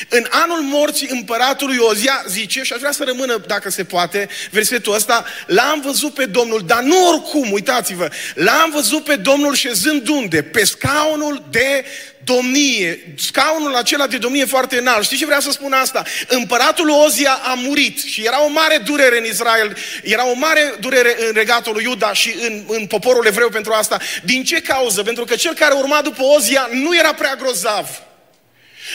[0.09, 4.93] În anul morții împăratului Ozia, zice, și aș vrea să rămână, dacă se poate, versetul
[4.93, 10.41] ăsta, l-am văzut pe Domnul, dar nu oricum, uitați-vă, l-am văzut pe Domnul șezând unde?
[10.41, 11.85] Pe scaunul de
[12.23, 15.03] domnie, scaunul acela de domnie foarte înalt.
[15.03, 16.03] Știți ce vreau să spun asta?
[16.27, 21.15] Împăratul Ozia a murit și era o mare durere în Israel, era o mare durere
[21.19, 23.97] în regatul lui Iuda și în, în poporul evreu pentru asta.
[24.23, 25.03] Din ce cauză?
[25.03, 28.06] Pentru că cel care urma după Ozia nu era prea grozav.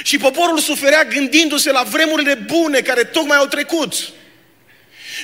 [0.03, 3.95] Și poporul suferea gândindu-se la vremurile bune care tocmai au trecut.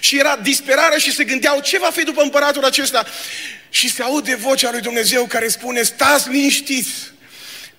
[0.00, 3.06] Și era disperare și se gândeau ce va fi după împăratul acesta.
[3.70, 6.92] Și se aude vocea lui Dumnezeu care spune, stați liniștiți,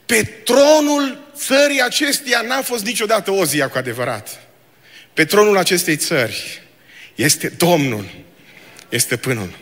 [0.05, 4.41] pe tronul țării acesteia n-a fost niciodată Ozia cu adevărat.
[5.13, 6.61] Pe tronul acestei țări
[7.15, 8.09] este Domnul,
[8.89, 9.57] este pânul.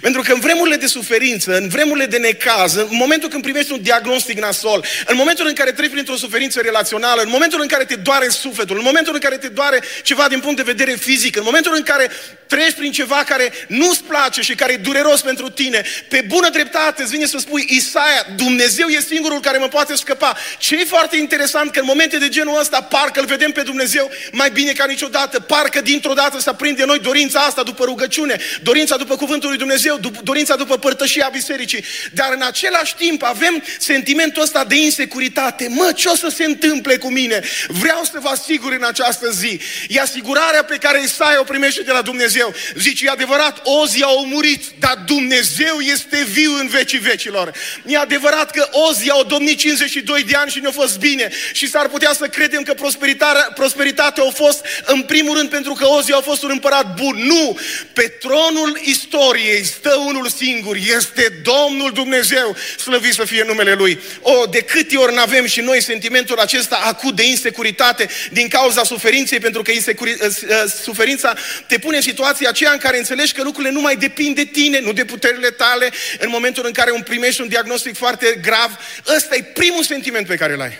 [0.00, 3.82] Pentru că în vremurile de suferință, în vremurile de necaz, în momentul când primești un
[3.82, 7.94] diagnostic nasol, în momentul în care treci printr-o suferință relațională, în momentul în care te
[7.94, 11.42] doare sufletul, în momentul în care te doare ceva din punct de vedere fizic, în
[11.44, 12.10] momentul în care
[12.46, 17.02] treci prin ceva care nu-ți place și care e dureros pentru tine, pe bună dreptate
[17.02, 20.36] îți vine să spui, Isaia, Dumnezeu e singurul care mă poate scăpa.
[20.58, 24.10] Ce e foarte interesant că în momente de genul ăsta, parcă îl vedem pe Dumnezeu
[24.32, 28.96] mai bine ca niciodată, parcă dintr-o dată să aprinde noi dorința asta după rugăciune, dorința
[28.96, 31.84] după cuvântul lui Dumnezeu Dumnezeu, dorința după părtășia bisericii.
[32.12, 35.68] Dar în același timp avem sentimentul ăsta de insecuritate.
[35.68, 37.42] Mă, ce o să se întâmple cu mine?
[37.68, 39.60] Vreau să vă asigur în această zi.
[39.88, 42.54] E asigurarea pe care Isaia o primește de la Dumnezeu.
[42.74, 47.52] Zice, e adevărat, Ozi a murit, dar Dumnezeu este viu în vecii vecilor.
[47.86, 51.30] E adevărat că Ozi a domnit 52 de ani și ne-a fost bine.
[51.52, 55.86] Și s-ar putea să credem că prosperitatea, prosperitatea a fost în primul rând pentru că
[55.86, 57.16] Ozi a fost un împărat bun.
[57.16, 57.58] Nu!
[57.92, 64.00] Pe tronul istoriei stă unul singur, este Domnul Dumnezeu, slăvit să fie numele Lui.
[64.20, 69.40] O, de câte ori n-avem și noi sentimentul acesta acut de insecuritate din cauza suferinței,
[69.40, 70.16] pentru că insecuri...
[70.22, 71.34] Ă, ă, suferința
[71.66, 74.80] te pune în situația aceea în care înțelegi că lucrurile nu mai depind de tine,
[74.80, 78.78] nu de puterile tale, în momentul în care un primești un diagnostic foarte grav,
[79.16, 80.78] ăsta e primul sentiment pe care îl ai.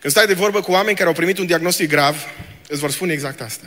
[0.00, 2.16] Când stai de vorbă cu oameni care au primit un diagnostic grav,
[2.68, 3.66] îți vor spune exact asta.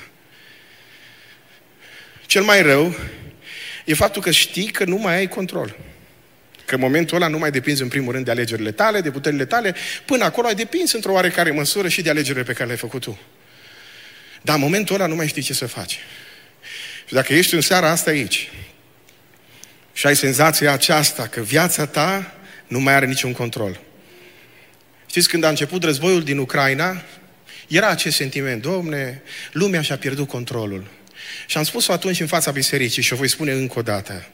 [2.25, 2.95] Cel mai rău
[3.85, 5.75] e faptul că știi că nu mai ai control.
[6.65, 9.45] Că în momentul ăla nu mai depinzi în primul rând de alegerile tale, de puterile
[9.45, 13.01] tale, până acolo ai depins într-o oarecare măsură și de alegerile pe care le-ai făcut
[13.01, 13.19] tu.
[14.41, 15.99] Dar în momentul ăla nu mai știi ce să faci.
[17.07, 18.51] Și dacă ești în seara asta aici
[19.93, 22.33] și ai senzația aceasta că viața ta
[22.67, 23.79] nu mai are niciun control.
[25.09, 27.01] Știți, când a început războiul din Ucraina,
[27.67, 29.21] era acest sentiment, domne,
[29.51, 30.87] lumea și-a pierdut controlul.
[31.45, 34.27] Și am spus-o atunci în fața bisericii și o voi spune încă o dată.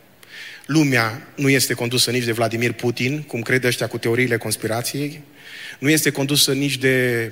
[0.66, 5.22] Lumea nu este condusă nici de Vladimir Putin, cum cred ăștia cu teoriile conspirației,
[5.80, 7.32] nu este condusă nici de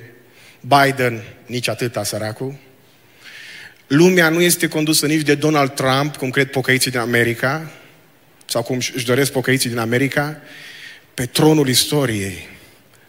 [0.62, 2.60] Biden, nici atâta săracu.
[3.88, 7.72] Lumea nu este condusă nici de Donald Trump, cum cred pocăiții din America,
[8.46, 10.42] sau cum își doresc pocăiții din America.
[11.14, 12.48] Pe tronul istoriei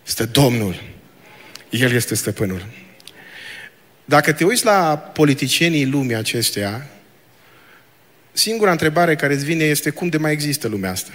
[0.03, 0.83] stă Domnul.
[1.71, 2.67] El este stăpânul.
[4.11, 6.87] Dacă te uiți la politicienii lumii acesteia,
[8.33, 11.11] singura întrebare care îți vine este cum de mai există lumea asta?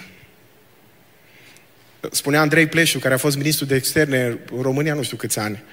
[2.11, 5.63] Spunea Andrei Pleșu, care a fost ministru de externe în România nu știu câți ani.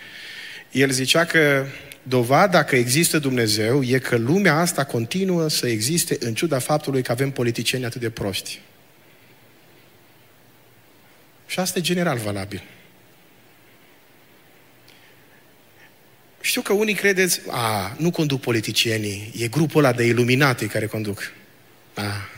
[0.71, 1.67] El zicea că
[2.03, 7.13] dovada că există Dumnezeu e că lumea asta continuă să existe în ciuda faptului că
[7.13, 8.61] avem politicieni atât de proști.
[11.47, 12.63] Și asta e general valabil.
[16.45, 21.33] Știu că unii credeți, a, nu conduc politicienii, e grupul ăla de iluminate care conduc.
[21.95, 22.29] A.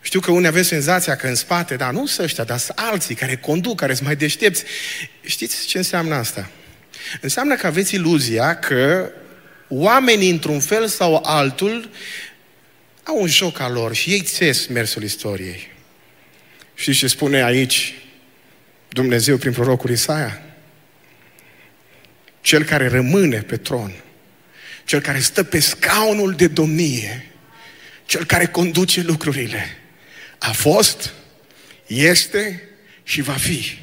[0.00, 3.14] Știu că unii aveți senzația că în spate, da, nu sunt ăștia, dar sunt alții
[3.14, 4.64] care conduc, care sunt mai deștepți.
[5.22, 6.50] Știți ce înseamnă asta?
[7.20, 9.10] Înseamnă că aveți iluzia că
[9.68, 11.90] oamenii, într-un fel sau altul,
[13.02, 15.68] au un joc al lor și ei țes mersul istoriei.
[16.74, 17.94] Știți ce spune aici
[18.88, 20.42] Dumnezeu prin prorocul Isaia?
[22.40, 23.92] Cel care rămâne pe tron,
[24.84, 27.30] cel care stă pe scaunul de domnie,
[28.06, 29.78] cel care conduce lucrurile,
[30.38, 31.12] a fost,
[31.86, 32.62] este
[33.02, 33.78] și va fi.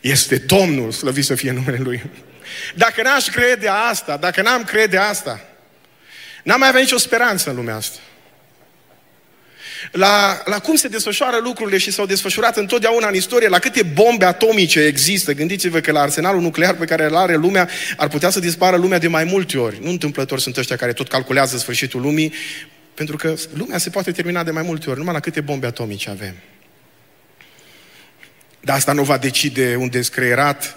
[0.00, 2.02] Este Domnul, slăvit să fie numele Lui.
[2.74, 5.48] Dacă n-aș crede asta, dacă n-am crede asta,
[6.42, 7.98] n-am mai avea nicio speranță în lumea asta.
[9.90, 14.24] La, la cum se desfășoară lucrurile și s-au desfășurat întotdeauna în istorie, la câte bombe
[14.24, 15.32] atomice există.
[15.32, 18.98] Gândiți-vă că la arsenalul nuclear pe care îl are lumea, ar putea să dispară lumea
[18.98, 19.78] de mai multe ori.
[19.82, 22.32] Nu întâmplător sunt ăștia care tot calculează sfârșitul lumii,
[22.94, 26.10] pentru că lumea se poate termina de mai multe ori, numai la câte bombe atomice
[26.10, 26.34] avem.
[28.60, 30.76] Dar asta nu va decide un descreierat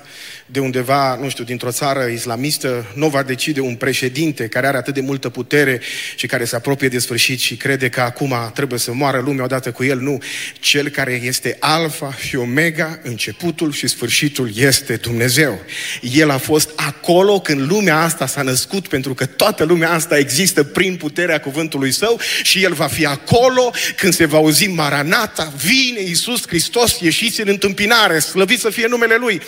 [0.52, 4.94] de undeva, nu știu, dintr-o țară islamistă, nu va decide un președinte care are atât
[4.94, 5.82] de multă putere
[6.16, 9.72] și care se apropie de sfârșit și crede că acum trebuie să moară lumea odată
[9.72, 10.00] cu el.
[10.00, 10.22] Nu.
[10.60, 15.60] Cel care este alfa și omega, începutul și sfârșitul este Dumnezeu.
[16.02, 20.64] El a fost acolo când lumea asta s-a născut, pentru că toată lumea asta există
[20.64, 26.02] prin puterea cuvântului său și el va fi acolo când se va auzi Maranata, vine
[26.02, 29.42] Iisus Hristos, ieșiți în întâmpinare, slăvit să fie numele Lui.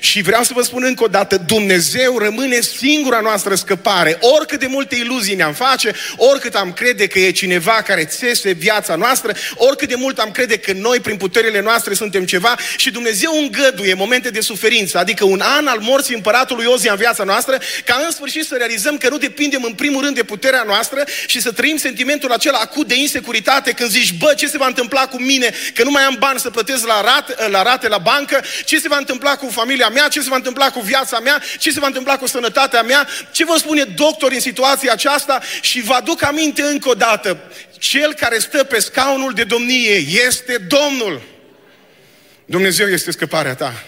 [0.00, 4.18] Și vreau să vă spun încă o dată, Dumnezeu rămâne singura noastră scăpare.
[4.20, 8.94] Oricât de multe iluzii ne-am face, oricât am crede că e cineva care țese viața
[8.94, 13.30] noastră, oricât de mult am crede că noi, prin puterile noastre, suntem ceva și Dumnezeu
[13.38, 18.02] îngăduie momente de suferință, adică un an al morții împăratului Ozia în viața noastră, ca
[18.06, 21.52] în sfârșit să realizăm că nu depindem în primul rând de puterea noastră și să
[21.52, 25.54] trăim sentimentul acela acut de insecuritate când zici, bă, ce se va întâmpla cu mine,
[25.74, 28.88] că nu mai am bani să plătesc la rate, la rate la bancă, ce se
[28.88, 31.86] va întâmpla cu familia mea, ce se va întâmpla cu viața mea, ce se va
[31.86, 36.62] întâmpla cu sănătatea mea, ce vă spune doctor în situația aceasta și vă aduc aminte
[36.62, 37.40] încă o dată,
[37.78, 39.94] cel care stă pe scaunul de domnie
[40.26, 41.22] este Domnul.
[42.44, 43.84] Dumnezeu este scăparea ta.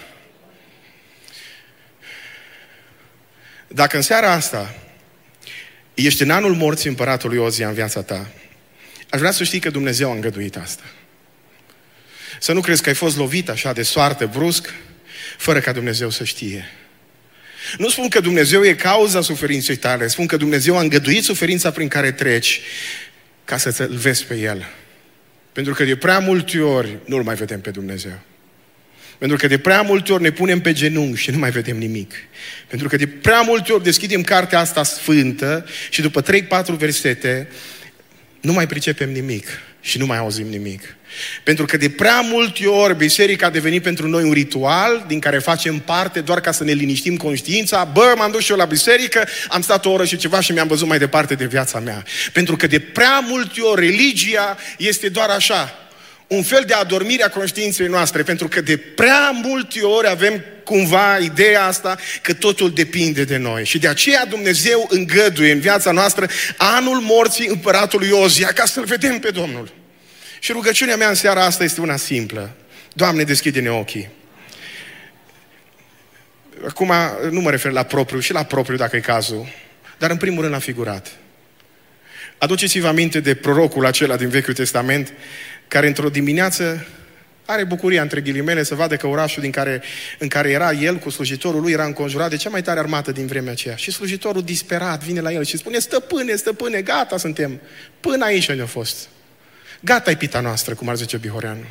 [3.67, 4.73] Dacă în seara asta
[5.93, 8.27] ești în anul morții împăratului Ozia în viața ta,
[9.09, 10.83] aș vrea să știi că Dumnezeu a îngăduit asta.
[12.39, 14.73] Să nu crezi că ai fost lovit așa de soartă brusc,
[15.41, 16.71] fără ca Dumnezeu să știe.
[17.77, 21.87] Nu spun că Dumnezeu e cauza suferinței tale, spun că Dumnezeu a îngăduit suferința prin
[21.87, 22.61] care treci
[23.45, 24.67] ca să-L vezi pe El.
[25.51, 28.19] Pentru că de prea multe ori nu-L mai vedem pe Dumnezeu.
[29.17, 32.13] Pentru că de prea multe ori ne punem pe genunchi și nu mai vedem nimic.
[32.67, 36.25] Pentru că de prea multe ori deschidem cartea asta sfântă și după 3-4
[36.77, 37.47] versete
[38.41, 39.47] nu mai pricepem nimic
[39.81, 40.95] și nu mai auzim nimic.
[41.43, 45.39] Pentru că de prea multe ori biserica a devenit pentru noi un ritual din care
[45.39, 47.83] facem parte doar ca să ne liniștim conștiința.
[47.83, 50.67] Bă, m-am dus și eu la biserică, am stat o oră și ceva și mi-am
[50.67, 52.03] văzut mai departe de viața mea.
[52.33, 55.90] Pentru că de prea multe ori religia este doar așa,
[56.31, 61.17] un fel de adormire a conștiinței noastre, pentru că de prea multe ori avem cumva
[61.17, 63.65] ideea asta că totul depinde de noi.
[63.65, 69.19] Și de aceea Dumnezeu îngăduie în viața noastră anul morții împăratului Ozia ca să-L vedem
[69.19, 69.73] pe Domnul.
[70.39, 72.55] Și rugăciunea mea în seara asta este una simplă.
[72.93, 74.09] Doamne, deschide-ne ochii.
[76.67, 76.91] Acum
[77.29, 79.47] nu mă refer la propriu și la propriu dacă e cazul,
[79.97, 81.11] dar în primul rând la figurat.
[82.37, 85.13] Aduceți-vă aminte de prorocul acela din Vechiul Testament
[85.71, 86.85] care într-o dimineață
[87.45, 89.81] are bucuria, între ghilimele, să vadă că orașul din care,
[90.19, 93.25] în care era el cu slujitorul lui era înconjurat de cea mai tare armată din
[93.25, 93.75] vremea aceea.
[93.75, 97.61] Și slujitorul disperat vine la el și spune, stăpâne, stăpâne, gata suntem.
[97.99, 99.07] Până aici ne-a fost.
[99.79, 101.65] Gata e pita noastră, cum ar zice Bihoreanu.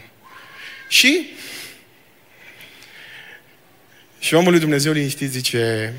[0.88, 1.26] Și
[4.18, 5.94] și omul lui Dumnezeu liniștit zice,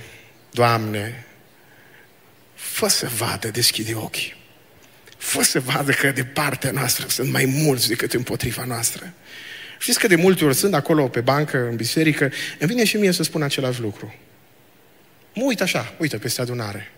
[0.51, 1.25] Doamne,
[2.55, 4.40] fă să vadă, deschide ochii.
[5.21, 9.13] Fă să vadă că de partea noastră sunt mai mulți decât împotriva noastră.
[9.79, 13.11] Știți că de multe ori sunt acolo pe bancă, în biserică, îmi vine și mie
[13.11, 14.15] să spun același lucru.
[15.33, 16.91] Mă uit așa, uite, peste adunare.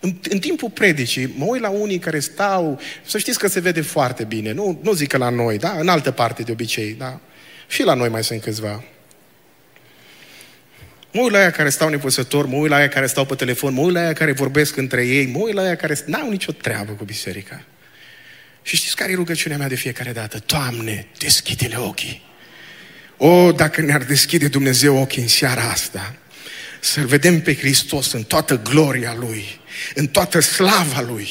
[0.00, 3.80] În, în timpul predicii, mă uit la unii care stau, să știți că se vede
[3.80, 5.76] foarte bine, nu, nu zic că la noi, da?
[5.78, 7.20] În altă parte de obicei, da?
[7.68, 8.84] Și la noi mai sunt câțiva.
[11.14, 13.74] Mă uit la aia care stau nepăsători, mă uit la aia care stau pe telefon,
[13.74, 16.52] mă uit la aia care vorbesc între ei, mă uit la aia care n-au nicio
[16.52, 17.64] treabă cu biserica.
[18.62, 20.42] Și știți care e rugăciunea mea de fiecare dată?
[20.46, 22.22] Doamne, deschide-le ochii.
[23.16, 26.16] O, dacă ne-ar deschide Dumnezeu ochii în seara asta,
[26.80, 29.60] să-L vedem pe Hristos în toată gloria Lui,
[29.94, 31.28] în toată slava Lui.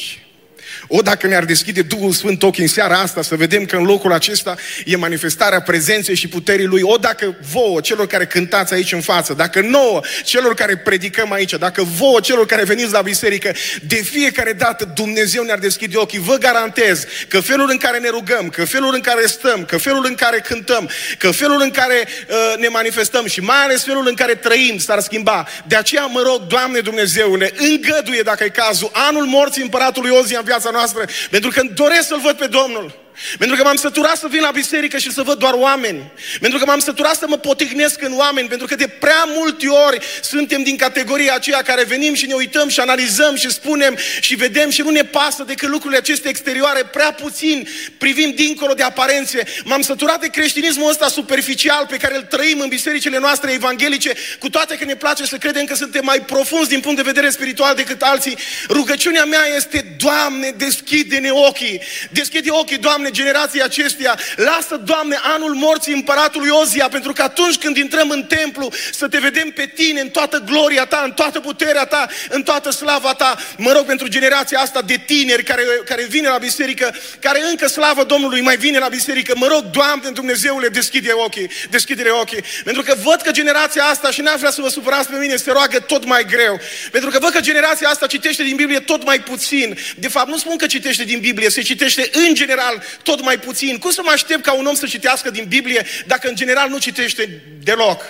[0.88, 4.12] O, dacă ne-ar deschide Duhul Sfânt ochii în seara asta, să vedem că în locul
[4.12, 6.82] acesta e manifestarea prezenței și puterii Lui.
[6.82, 11.52] O, dacă vouă, celor care cântați aici în față, dacă nouă, celor care predicăm aici,
[11.52, 13.52] dacă vouă, celor care veniți la biserică,
[13.86, 16.18] de fiecare dată Dumnezeu ne-ar deschide ochii.
[16.18, 20.04] Vă garantez că felul în care ne rugăm, că felul în care stăm, că felul
[20.06, 24.14] în care cântăm, că felul în care uh, ne manifestăm și mai ales felul în
[24.14, 25.48] care trăim s-ar schimba.
[25.66, 30.44] De aceea mă rog, Doamne Dumnezeule, îngăduie, dacă e cazul, anul morții împăratului Ozia în
[30.44, 33.03] viața noastră, pentru că doresc să-L văd pe Domnul.
[33.38, 36.12] Pentru că m-am săturat să vin la biserică și să văd doar oameni.
[36.40, 38.48] Pentru că m-am săturat să mă potignesc în oameni.
[38.48, 42.68] Pentru că de prea multe ori suntem din categoria aceea care venim și ne uităm
[42.68, 47.12] și analizăm și spunem și vedem și nu ne pasă decât lucrurile aceste exterioare prea
[47.12, 49.42] puțin privim dincolo de aparențe.
[49.64, 54.50] M-am săturat de creștinismul ăsta superficial pe care îl trăim în bisericile noastre evanghelice, cu
[54.50, 57.74] toate că ne place să credem că suntem mai profunzi din punct de vedere spiritual
[57.74, 58.38] decât alții.
[58.68, 61.80] Rugăciunea mea este, Doamne, deschide-ne ochii.
[62.10, 67.56] Deschide ochii, Doamne, Doamne, generația acestea, lasă, Doamne, anul morții împăratului Ozia, pentru că atunci
[67.56, 71.40] când intrăm în templu, să te vedem pe tine în toată gloria ta, în toată
[71.40, 73.36] puterea ta, în toată slava ta.
[73.56, 78.04] Mă rog pentru generația asta de tineri care, care vine la biserică, care încă slavă
[78.04, 79.32] Domnului mai vine la biserică.
[79.36, 82.44] Mă rog, Doamne, Dumnezeule, deschide ochii, deschide ochii.
[82.64, 85.50] Pentru că văd că generația asta, și n-aș vrea să vă supărați pe mine, se
[85.50, 86.60] roagă tot mai greu.
[86.90, 89.78] Pentru că văd că generația asta citește din Biblie tot mai puțin.
[89.96, 93.78] De fapt, nu spun că citește din Biblie, se citește în general tot mai puțin.
[93.78, 96.78] Cum să mă aștept ca un om să citească din Biblie dacă în general nu
[96.78, 98.02] citește deloc?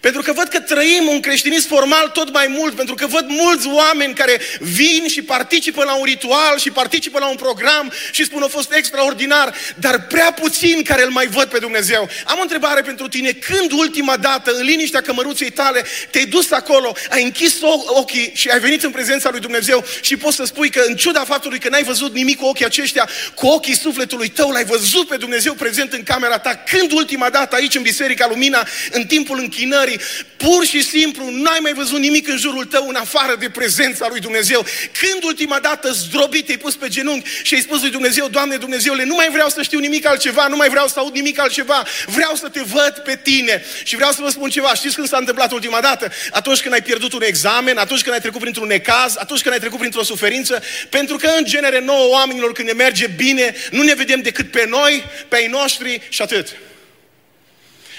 [0.00, 3.66] Pentru că văd că trăim un creștinism formal tot mai mult, pentru că văd mulți
[3.66, 8.42] oameni care vin și participă la un ritual și participă la un program și spun
[8.42, 12.08] a fost extraordinar, dar prea puțin care îl mai văd pe Dumnezeu.
[12.24, 13.30] Am o întrebare pentru tine.
[13.32, 18.60] Când ultima dată, în liniștea cămăruței tale, te-ai dus acolo, ai închis ochii și ai
[18.60, 21.82] venit în prezența lui Dumnezeu și poți să spui că în ciuda faptului că n-ai
[21.82, 26.02] văzut nimic cu ochii aceștia, cu ochii sufletului tău l-ai văzut pe Dumnezeu prezent în
[26.02, 26.54] camera ta.
[26.54, 31.58] Când ultima dată aici în Biserica Lumina, în timpul închinării, lucrării, pur și simplu n-ai
[31.62, 34.66] mai văzut nimic în jurul tău în afară de prezența lui Dumnezeu.
[35.00, 39.04] Când ultima dată zdrobit te-ai pus pe genunchi și ai spus lui Dumnezeu, Doamne Dumnezeule,
[39.04, 42.34] nu mai vreau să știu nimic altceva, nu mai vreau să aud nimic altceva, vreau
[42.34, 43.64] să te văd pe tine.
[43.84, 46.12] Și vreau să vă spun ceva, știți când s-a întâmplat ultima dată?
[46.30, 49.60] Atunci când ai pierdut un examen, atunci când ai trecut printr-un necaz, atunci când ai
[49.60, 53.94] trecut printr-o suferință, pentru că în genere nouă oamenilor când ne merge bine, nu ne
[53.94, 56.56] vedem decât pe noi, pe ai noștri și atât.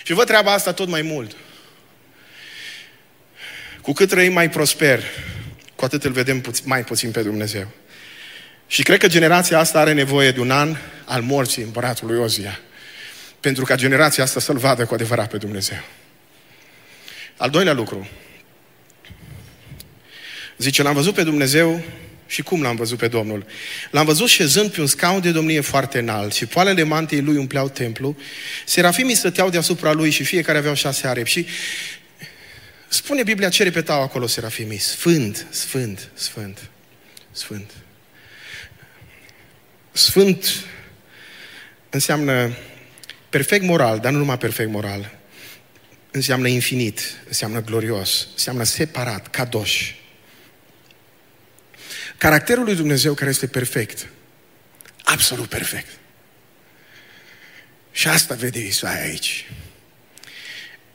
[0.04, 1.36] Și văd treaba asta tot mai mult.
[3.90, 5.04] Cu cât trăim mai prosper,
[5.76, 7.68] cu atât îl vedem puț- mai puțin pe Dumnezeu.
[8.68, 10.76] Și cred că generația asta are nevoie de un an
[11.06, 12.60] al morții împăratului Ozia.
[13.40, 15.78] Pentru ca generația asta să-L vadă cu adevărat pe Dumnezeu.
[17.38, 18.10] Al doilea lucru.
[20.58, 21.84] Zice, l-am văzut pe Dumnezeu
[22.28, 23.46] și cum l-am văzut pe Domnul?
[23.92, 27.70] L-am văzut șezând pe un scaun de domnie foarte înalt și poalele mantiei lui umpleau
[27.70, 28.18] templu.
[28.66, 31.30] Serafimii stăteau deasupra lui și fiecare aveau șase arepi.
[31.30, 31.48] Și
[32.90, 34.78] Spune Biblia ce repetau acolo serafimii?
[34.78, 36.70] Sfânt, sfânt, sfânt,
[37.32, 37.72] sfânt.
[39.92, 40.46] Sfânt
[41.90, 42.56] înseamnă
[43.30, 45.18] perfect moral, dar nu numai perfect moral.
[46.12, 49.94] Înseamnă infinit, înseamnă glorios, înseamnă separat, cadoș.
[52.18, 54.08] Caracterul lui Dumnezeu care este perfect,
[55.04, 55.90] absolut perfect.
[57.92, 59.52] Și asta vede Isaia aici.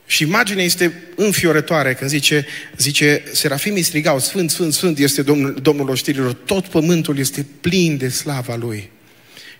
[0.06, 2.46] Și imaginea este înfiorătoare când zice,
[2.76, 8.08] zice serafimii strigau, Sfânt, Sfânt, Sfânt este Domnul, Domnul oștirilor, tot pământul este plin de
[8.08, 8.90] slava Lui.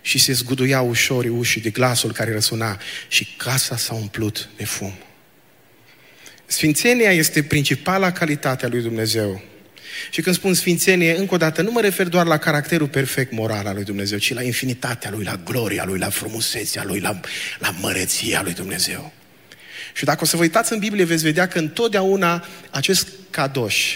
[0.01, 4.93] Și se zguduia ușor ușii de glasul care răsuna și casa s-a umplut de fum.
[6.45, 9.43] Sfințenia este principala calitate a lui Dumnezeu.
[10.11, 13.65] Și când spun sfințenie, încă o dată, nu mă refer doar la caracterul perfect moral
[13.65, 17.19] al lui Dumnezeu, ci la infinitatea lui, la gloria lui, la frumusețea lui, la,
[17.59, 19.13] la măreția lui Dumnezeu.
[19.95, 23.95] Și dacă o să vă uitați în Biblie, veți vedea că întotdeauna acest cadoș,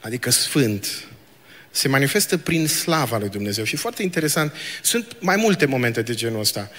[0.00, 0.86] adică sfânt,
[1.70, 3.64] se manifestă prin slava lui Dumnezeu.
[3.64, 4.52] Și foarte interesant,
[4.82, 6.70] sunt mai multe momente de genul ăsta.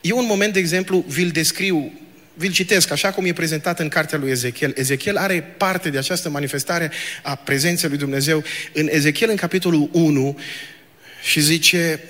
[0.00, 1.92] Eu un moment, de exemplu, vi-l descriu
[2.38, 4.72] vi-l citesc, așa cum e prezentat în cartea lui Ezechiel.
[4.76, 6.90] Ezechiel are parte de această manifestare
[7.22, 10.38] a prezenței lui Dumnezeu în Ezechiel, în capitolul 1,
[11.22, 12.00] și zice,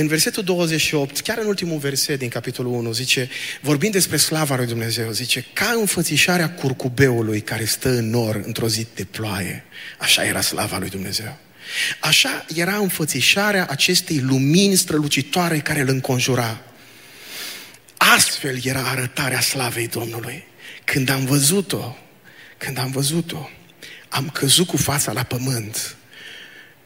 [0.00, 3.28] în versetul 28, chiar în ultimul verset din capitolul 1, zice,
[3.60, 8.86] vorbind despre slava lui Dumnezeu, zice, ca înfățișarea curcubeului care stă în nor într-o zi
[8.94, 9.64] de ploaie,
[9.98, 11.38] așa era slava lui Dumnezeu.
[12.00, 16.60] Așa era înfățișarea acestei lumini strălucitoare care îl înconjura.
[17.96, 20.44] Astfel era arătarea slavei Domnului.
[20.84, 21.96] Când am văzut-o,
[22.58, 23.50] când am văzut-o,
[24.08, 25.96] am căzut cu fața la pământ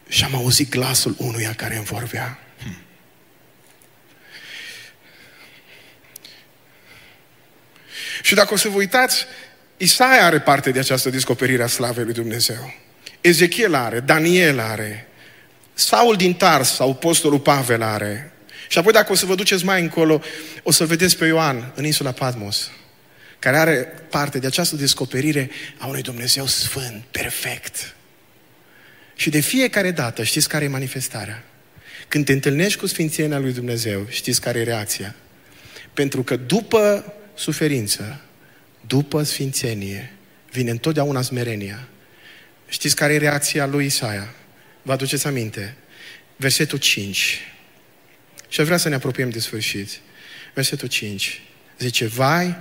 [0.08, 2.42] și am auzit glasul unuia care îmi vorbea.
[8.23, 9.27] Și dacă o să vă uitați,
[9.77, 12.75] Isaia are parte de această descoperire a slavei lui Dumnezeu.
[13.20, 15.07] Ezechiel are, Daniel are,
[15.75, 18.33] Saul din Tars sau apostolul Pavel are.
[18.68, 20.23] Și apoi dacă o să vă duceți mai încolo,
[20.62, 22.70] o să vedeți pe Ioan în insula Patmos,
[23.39, 23.75] care are
[24.11, 27.95] parte de această descoperire a unui Dumnezeu sfânt, perfect.
[29.14, 31.43] Și de fiecare dată, știți care e manifestarea?
[32.09, 35.14] Când te întâlnești cu Sfințenia lui Dumnezeu, știți care e reacția?
[35.93, 38.20] Pentru că după suferință,
[38.87, 40.12] după Sfințenie,
[40.51, 41.89] vine întotdeauna smerenia.
[42.68, 44.35] Știți care e reacția lui Isaia?
[44.83, 45.76] Vă aduceți aminte?
[46.37, 47.41] Versetul 5.
[48.49, 50.01] Și aș vrea să ne apropiem de sfârșit.
[50.55, 51.43] Versetul 5.
[51.78, 52.57] Zice, vai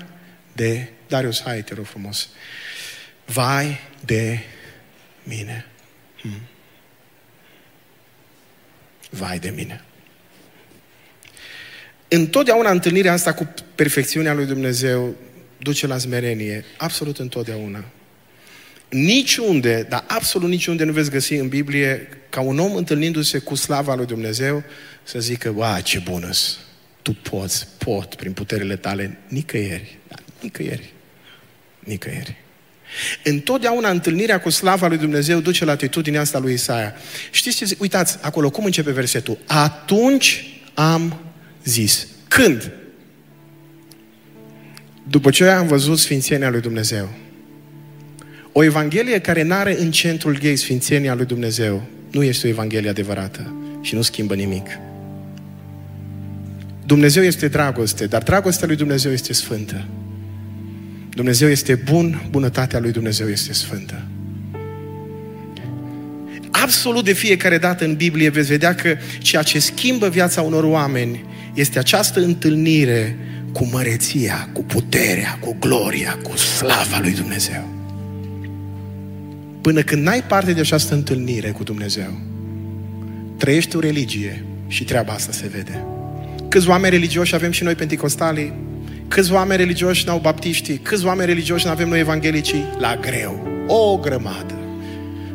[0.54, 0.88] de...
[1.08, 2.30] Darius, hai, te rog frumos.
[3.26, 4.40] Vai de
[5.24, 5.66] mine.
[6.22, 6.42] Hmm.
[9.10, 9.84] Vai de mine.
[12.14, 15.16] Întotdeauna întâlnirea asta cu perfecțiunea lui Dumnezeu
[15.58, 16.66] duce la smerenie.
[16.78, 17.84] Absolut întotdeauna.
[18.90, 23.96] Niciunde, dar absolut niciunde nu veți găsi în Biblie ca un om întâlnindu-se cu slava
[23.96, 24.64] lui Dumnezeu
[25.04, 26.30] să zică, wa, ce bună
[27.02, 30.94] tu poți, pot, prin puterile tale, nicăieri, da, nicăieri,
[31.80, 32.36] nicăieri.
[33.24, 36.94] Întotdeauna întâlnirea cu slava lui Dumnezeu duce la atitudinea asta lui Isaia.
[37.32, 37.82] Știți ce zic?
[37.82, 39.38] Uitați, acolo, cum începe versetul?
[39.48, 41.31] Atunci am
[41.64, 42.08] zis.
[42.28, 42.72] Când?
[45.10, 47.10] După ce am văzut sfințenia lui Dumnezeu.
[48.52, 52.90] O Evanghelie care nu are în centrul ei sfințenia lui Dumnezeu nu este o Evanghelie
[52.90, 54.68] adevărată și nu schimbă nimic.
[56.86, 59.86] Dumnezeu este dragoste, dar dragostea lui Dumnezeu este sfântă.
[61.10, 64.04] Dumnezeu este bun, bunătatea lui Dumnezeu este sfântă.
[66.52, 71.26] Absolut de fiecare dată în Biblie veți vedea că ceea ce schimbă viața unor oameni
[71.54, 73.18] este această întâlnire
[73.52, 77.68] cu măreția, cu puterea, cu gloria, cu slava lui Dumnezeu.
[79.62, 82.20] Până când n-ai parte de această întâlnire cu Dumnezeu,
[83.38, 85.84] trăiești o religie și treaba asta se vede.
[86.50, 88.54] Câți oameni religioși avem și noi penticostalii?
[89.08, 90.78] Câți oameni religioși n-au baptiștii?
[90.78, 92.66] Câți oameni religioși n-avem noi evanghelicii?
[92.80, 93.48] La greu.
[93.68, 94.61] O grămadă.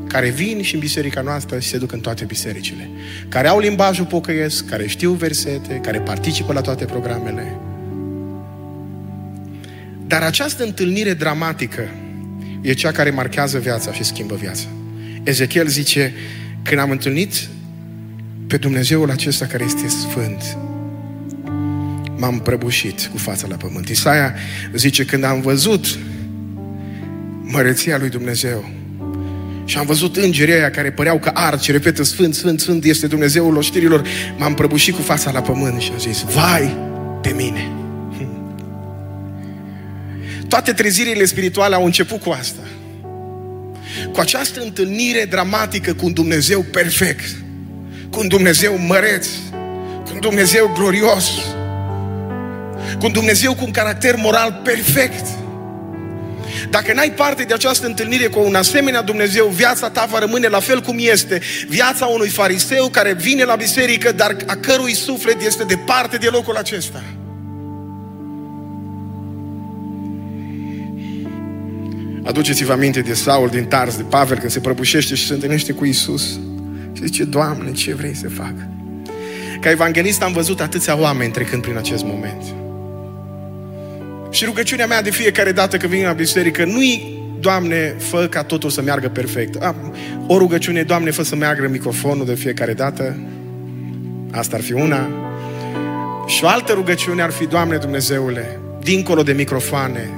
[0.09, 2.91] Care vin și în biserica noastră și se duc în toate bisericile.
[3.29, 7.57] Care au limbajul pocăiesc, care știu versete, care participă la toate programele.
[10.07, 11.89] Dar această întâlnire dramatică
[12.61, 14.67] e cea care marchează viața și schimbă viața.
[15.23, 16.13] Ezechiel zice,
[16.63, 17.49] când am întâlnit
[18.47, 20.57] pe Dumnezeul acesta care este sfânt,
[22.17, 23.89] m-am prăbușit cu fața la pământ.
[23.89, 24.35] Isaia
[24.75, 25.99] zice, când am văzut
[27.43, 28.71] măreția lui Dumnezeu
[29.67, 33.07] și am văzut îngerii aia care păreau că ard și repetă Sfânt, Sfânt, Sfânt este
[33.07, 36.77] Dumnezeul oștirilor, m-am prăbușit cu fața la pământ și am zis, vai
[37.23, 37.73] de mine!
[40.49, 42.61] Toate trezirile spirituale au început cu asta.
[44.13, 47.37] Cu această întâlnire dramatică cu un Dumnezeu perfect,
[48.11, 49.27] cu un Dumnezeu măreț,
[50.05, 51.31] cu un Dumnezeu glorios,
[52.99, 55.27] cu un Dumnezeu cu un caracter moral perfect.
[56.71, 60.61] Dacă n-ai parte de această întâlnire cu un asemenea Dumnezeu, viața ta va rămâne la
[60.61, 61.41] fel cum este.
[61.69, 66.57] Viața unui fariseu care vine la biserică, dar a cărui suflet este departe de locul
[66.57, 67.03] acesta.
[72.23, 75.85] Aduceți-vă aminte de Saul din Tars, de Pavel, când se prăbușește și se întâlnește cu
[75.85, 76.39] Isus.
[76.93, 78.55] Și zice, Doamne, ce vrei să fac?
[79.61, 82.66] Ca evanghelist am văzut atâția oameni trecând prin acest moment.
[84.37, 88.71] Și rugăciunea mea de fiecare dată când vin la biserică nu-i Doamne, fă ca totul
[88.71, 89.59] să meargă perfect.
[90.27, 93.17] O rugăciune, Doamne, fă să meargă microfonul de fiecare dată.
[94.31, 95.09] Asta ar fi una.
[96.27, 100.11] Și o altă rugăciune ar fi, Doamne Dumnezeule, dincolo de microfoane,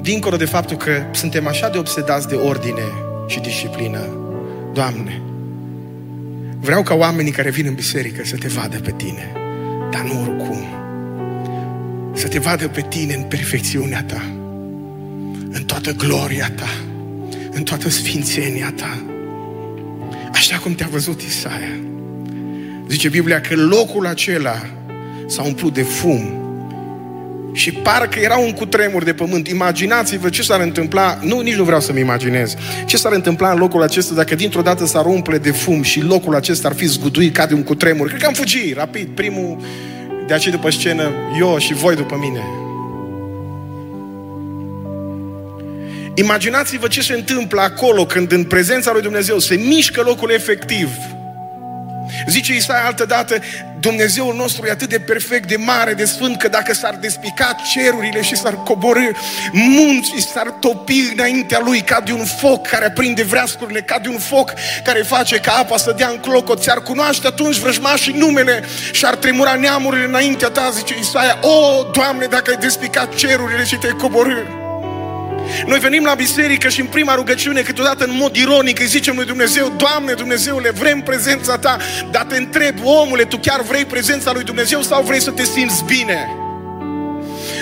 [0.00, 2.92] dincolo de faptul că suntem așa de obsedați de ordine
[3.26, 4.00] și disciplină,
[4.72, 5.22] Doamne,
[6.60, 9.32] vreau ca oamenii care vin în biserică să te vadă pe Tine,
[9.90, 10.83] dar nu oricum.
[12.14, 14.22] Să te vadă pe tine în perfecțiunea ta,
[15.50, 16.68] în toată gloria ta,
[17.50, 19.02] în toată sfințenia ta,
[20.32, 21.78] așa cum te-a văzut Isaia.
[22.88, 24.66] Zice Biblia că locul acela
[25.26, 26.44] s-a umplut de fum
[27.52, 29.48] și parcă era un cutremur de pământ.
[29.48, 32.54] Imaginați-vă ce s-ar întâmpla, nu, nici nu vreau să-mi imaginez,
[32.86, 36.34] ce s-ar întâmpla în locul acesta dacă dintr-o dată s-ar umple de fum și locul
[36.34, 38.06] acesta ar fi zguduit ca de un cutremur.
[38.06, 39.58] Cred că am fugit rapid, primul
[40.26, 42.44] de aceea după scenă, eu și voi după mine.
[46.14, 50.88] Imaginați-vă ce se întâmplă acolo când în prezența lui Dumnezeu se mișcă locul efectiv.
[52.26, 53.38] Zice Isaia altă dată,
[53.80, 58.22] Dumnezeul nostru e atât de perfect, de mare, de sfânt, că dacă s-ar despica cerurile
[58.22, 59.10] și s-ar coborâ
[59.52, 64.18] munții, s-ar topi înaintea Lui ca de un foc care aprinde vreascurile, ca de un
[64.18, 64.52] foc
[64.84, 69.14] care face ca apa să dea în clocot, ți-ar cunoaște atunci vrăjmașii numele și ar
[69.14, 74.63] tremura neamurile înaintea ta, zice Isaia, o, Doamne, dacă ai despicat cerurile și te-ai coborât.
[75.66, 79.24] Noi venim la biserică și în prima rugăciune, câteodată în mod ironic, îi zicem lui
[79.24, 81.76] Dumnezeu, Doamne Dumnezeule, vrem prezența Ta,
[82.10, 85.84] dar te întreb, omule, tu chiar vrei prezența lui Dumnezeu sau vrei să te simți
[85.84, 86.43] bine?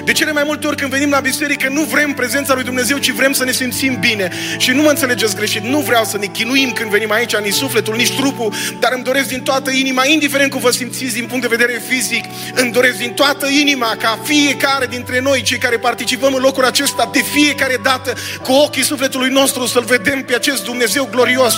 [0.05, 3.11] De cele mai multe ori când venim la biserică nu vrem prezența lui Dumnezeu, ci
[3.11, 4.31] vrem să ne simțim bine.
[4.59, 7.97] Și nu mă înțelegeți greșit, nu vreau să ne chinuim când venim aici, nici sufletul,
[7.97, 11.57] nici trupul, dar îmi doresc din toată inima, indiferent cum vă simțiți din punct de
[11.57, 12.25] vedere fizic,
[12.55, 17.11] îmi doresc din toată inima ca fiecare dintre noi, cei care participăm în locul acesta,
[17.13, 21.55] de fiecare dată, cu ochii sufletului nostru, să-L vedem pe acest Dumnezeu glorios,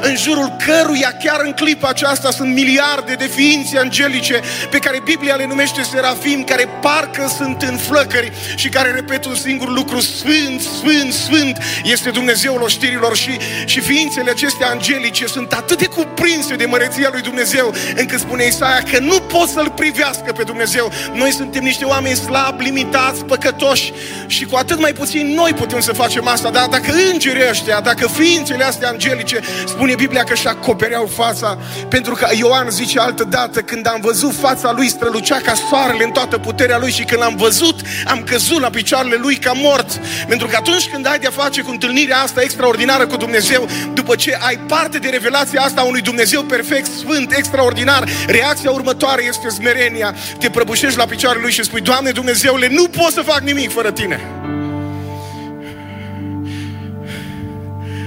[0.00, 4.40] în jurul căruia chiar în clipa aceasta sunt miliarde de ființe angelice
[4.70, 9.34] pe care Biblia le numește serafim, care parcă sunt în flăcări și care repetă un
[9.34, 15.78] singur lucru, Sfânt, Sfânt, Sfânt, este Dumnezeul oștirilor și, și ființele acestea angelice sunt atât
[15.78, 20.42] de cuprinse de măreția lui Dumnezeu, încât spune Isaia că nu pot să-L privească pe
[20.42, 20.92] Dumnezeu.
[21.14, 23.92] Noi suntem niște oameni slabi, limitați, păcătoși
[24.26, 28.06] și cu atât mai puțin noi putem să facem asta, dar dacă îngerii ăștia, dacă
[28.06, 31.58] ființele astea angelice, spune Biblia că și acopereau fața,
[31.88, 36.10] pentru că Ioan zice altă dată, când am văzut fața lui strălucea ca soarele în
[36.10, 40.00] toată puterea lui și când l-am văzut văzut, am căzut la picioarele lui ca mort.
[40.28, 44.38] Pentru că atunci când ai de-a face cu întâlnirea asta extraordinară cu Dumnezeu, după ce
[44.40, 50.14] ai parte de revelația asta a unui Dumnezeu perfect, sfânt, extraordinar, reacția următoare este smerenia.
[50.38, 53.92] Te prăbușești la picioarele lui și spui, Doamne Dumnezeule, nu pot să fac nimic fără
[53.92, 54.20] Tine.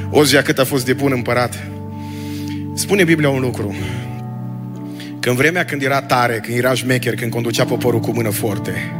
[0.09, 1.53] Ozia cât a fost de bun împărat.
[2.73, 3.75] Spune Biblia un lucru.
[5.19, 8.91] Că în vremea când era tare, când era șmecher, când conducea poporul cu mână forte,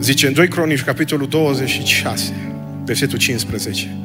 [0.00, 2.32] Zice în 2 Cronici, capitolul 26,
[2.84, 3.96] versetul 15.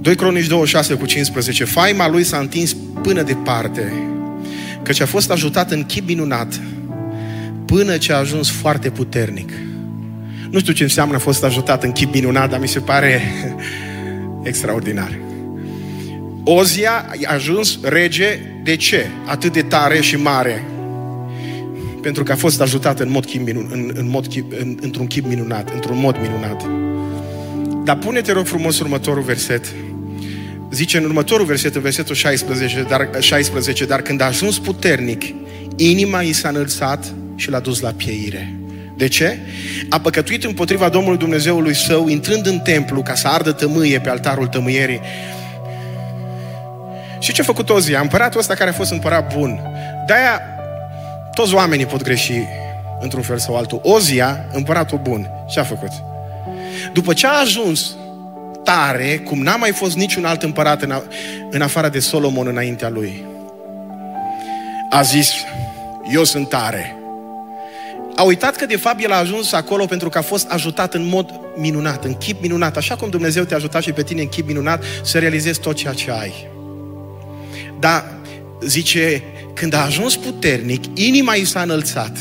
[0.00, 1.64] 2 Cronici 26 cu 15.
[1.64, 3.92] Faima lui s-a întins până departe,
[4.82, 6.60] căci a fost ajutat în chip minunat,
[7.66, 9.50] până ce a ajuns foarte puternic.
[10.50, 13.20] Nu știu ce înseamnă a fost ajutat în chip minunat, dar mi se pare
[14.42, 15.18] extraordinar.
[16.44, 19.06] Ozia a ajuns rege de ce?
[19.26, 20.64] Atât de tare și mare
[22.06, 25.06] pentru că a fost ajutat în mod chip minun, în, în mod chip, în, într-un
[25.06, 26.62] chip minunat, într-un mod minunat.
[27.84, 29.64] Dar pune-te rog frumos următorul verset.
[30.70, 35.22] Zice în următorul verset, în versetul 16, dar, 16, dar când a ajuns puternic,
[35.76, 38.54] inima i s-a înălțat și l-a dus la pieire.
[38.96, 39.38] De ce?
[39.88, 44.46] A păcătuit împotriva Domnului Dumnezeului său, intrând în templu ca să ardă tămâie pe altarul
[44.46, 45.00] tămâierii.
[47.20, 48.00] Și ce a făcut Ozia?
[48.00, 49.60] Împăratul ăsta care a fost împărat bun.
[50.06, 50.55] De-aia
[51.36, 52.32] toți oamenii pot greși
[53.00, 53.80] într-un fel sau altul.
[53.82, 55.90] Ozia, împăratul bun, ce a făcut?
[56.92, 57.96] După ce a ajuns
[58.64, 61.02] tare, cum n-a mai fost niciun alt împărat în, a,
[61.50, 63.24] în afară de Solomon înaintea lui,
[64.90, 65.30] a zis,
[66.12, 66.96] eu sunt tare.
[68.16, 71.08] A uitat că de fapt el a ajuns acolo pentru că a fost ajutat în
[71.08, 74.46] mod minunat, în chip minunat, așa cum Dumnezeu te-a ajutat și pe tine în chip
[74.46, 76.48] minunat să realizezi tot ceea ce ai.
[77.78, 78.04] Dar
[78.60, 79.22] zice
[79.56, 82.18] când a ajuns puternic, inima i s-a înălțat.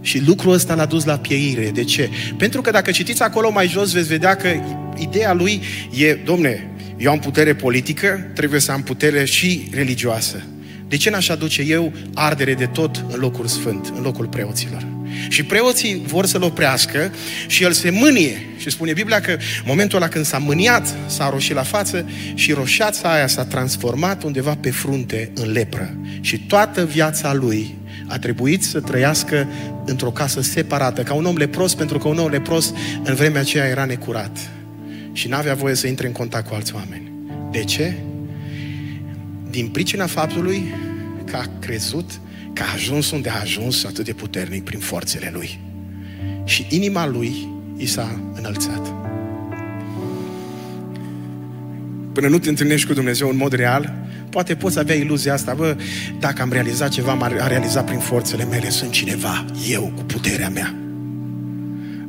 [0.00, 1.70] Și lucrul ăsta l-a dus la pieire.
[1.70, 2.10] De ce?
[2.36, 4.48] Pentru că dacă citiți acolo mai jos, veți vedea că
[4.96, 5.62] ideea lui
[5.96, 10.42] e, domne, eu am putere politică, trebuie să am putere și religioasă.
[10.88, 14.97] De ce n-aș aduce eu ardere de tot în locul sfânt, în locul preoților?
[15.28, 17.12] Și preoții vor să-l oprească
[17.46, 18.46] și el se mânie.
[18.56, 23.12] Și spune Biblia că momentul ăla când s-a mâniat, s-a roșit la față și roșeața
[23.12, 25.96] aia s-a transformat undeva pe frunte în lepră.
[26.20, 29.48] Și toată viața lui a trebuit să trăiască
[29.84, 33.66] într-o casă separată, ca un om lepros, pentru că un om lepros în vremea aceea
[33.66, 34.38] era necurat.
[35.12, 37.12] Și n-avea voie să intre în contact cu alți oameni.
[37.50, 37.94] De ce?
[39.50, 40.74] Din pricina faptului
[41.24, 42.10] că a crezut
[42.52, 45.58] că a ajuns unde a ajuns atât de puternic prin forțele lui.
[46.44, 48.92] Și inima lui i s-a înălțat.
[52.12, 53.94] Până nu te întâlnești cu Dumnezeu în mod real,
[54.30, 55.76] poate poți avea iluzia asta, bă,
[56.20, 60.74] dacă am realizat ceva, am realizat prin forțele mele, sunt cineva, eu, cu puterea mea.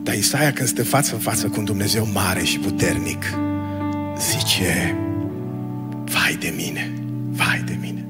[0.04, 3.24] Dar Isaia când stă față în față cu un Dumnezeu mare și puternic,
[4.20, 4.96] zice,
[6.04, 6.94] vai de mine,
[7.30, 8.09] vai de mine.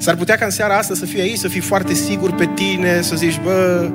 [0.00, 3.00] S-ar putea ca în seara asta să fii aici, să fii foarte sigur pe tine,
[3.02, 3.90] să zici, bă,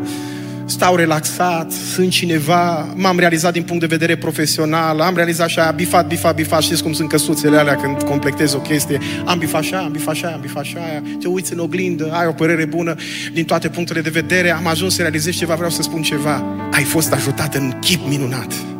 [0.65, 6.07] stau relaxat, sunt cineva, m-am realizat din punct de vedere profesional, am realizat așa, bifat,
[6.07, 9.91] bifat, bifat, știți cum sunt căsuțele alea când completezi o chestie, am bifat așa, am
[9.91, 12.95] bifat așa, am bifat așa, te uiți în oglindă, ai o părere bună
[13.33, 16.83] din toate punctele de vedere, am ajuns să realizez ceva, vreau să spun ceva, ai
[16.83, 18.74] fost ajutat în chip minunat.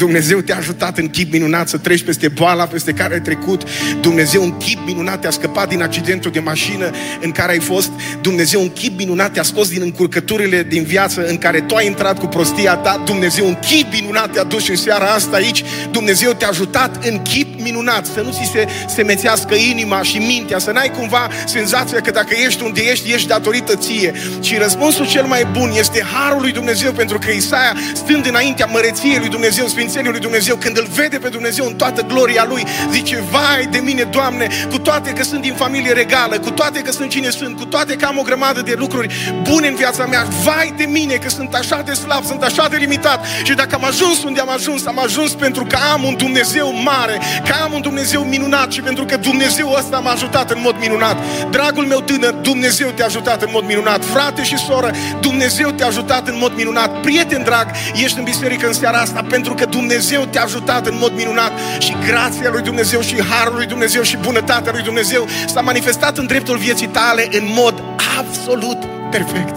[0.00, 3.62] Dumnezeu te-a ajutat în chip minunat să treci peste boala peste care ai trecut.
[4.00, 6.90] Dumnezeu în chip minunat te-a scăpat din accidentul de mașină
[7.20, 7.90] în care ai fost.
[8.20, 12.18] Dumnezeu în chip minunat te-a scos din încurcăturile din viață în care tu ai intrat
[12.18, 13.02] cu prostia ta.
[13.04, 15.64] Dumnezeu în chip minunat te-a dus în seara asta aici.
[15.90, 18.06] Dumnezeu te-a ajutat în chip minunat.
[18.06, 22.62] Să nu ți se semețească inima și mintea, să n-ai cumva senzația că dacă ești
[22.62, 24.12] unde ești, ești datorită ție.
[24.40, 29.18] Și răspunsul cel mai bun este harul lui Dumnezeu, pentru că Isaia, stând înaintea măreției
[29.18, 32.66] lui Dumnezeu, Sfinț sfințeniul lui Dumnezeu, când îl vede pe Dumnezeu în toată gloria lui,
[32.90, 36.90] zice, vai de mine, Doamne, cu toate că sunt din familie regală, cu toate că
[36.90, 40.26] sunt cine sunt, cu toate că am o grămadă de lucruri bune în viața mea,
[40.44, 43.84] vai de mine că sunt așa de slab, sunt așa de limitat și dacă am
[43.84, 47.80] ajuns unde am ajuns, am ajuns pentru că am un Dumnezeu mare, că am un
[47.80, 51.16] Dumnezeu minunat și pentru că Dumnezeu ăsta m-a ajutat în mod minunat.
[51.50, 54.04] Dragul meu tânăr, Dumnezeu te-a ajutat în mod minunat.
[54.04, 57.00] Frate și soră, Dumnezeu te-a ajutat în mod minunat.
[57.00, 60.96] Prieten drag, ești în biserică în seara asta pentru că Dumnezeu Dumnezeu te-a ajutat în
[61.00, 65.60] mod minunat și grația lui Dumnezeu și harul lui Dumnezeu și bunătatea lui Dumnezeu s-a
[65.60, 67.82] manifestat în dreptul vieții tale în mod
[68.18, 68.78] absolut
[69.10, 69.56] perfect.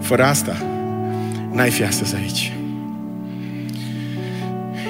[0.00, 0.56] Fără asta,
[1.52, 2.52] n-ai fi astăzi aici.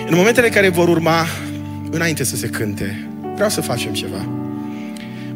[0.07, 1.27] În momentele care vor urma,
[1.91, 4.29] înainte să se cânte, vreau să facem ceva.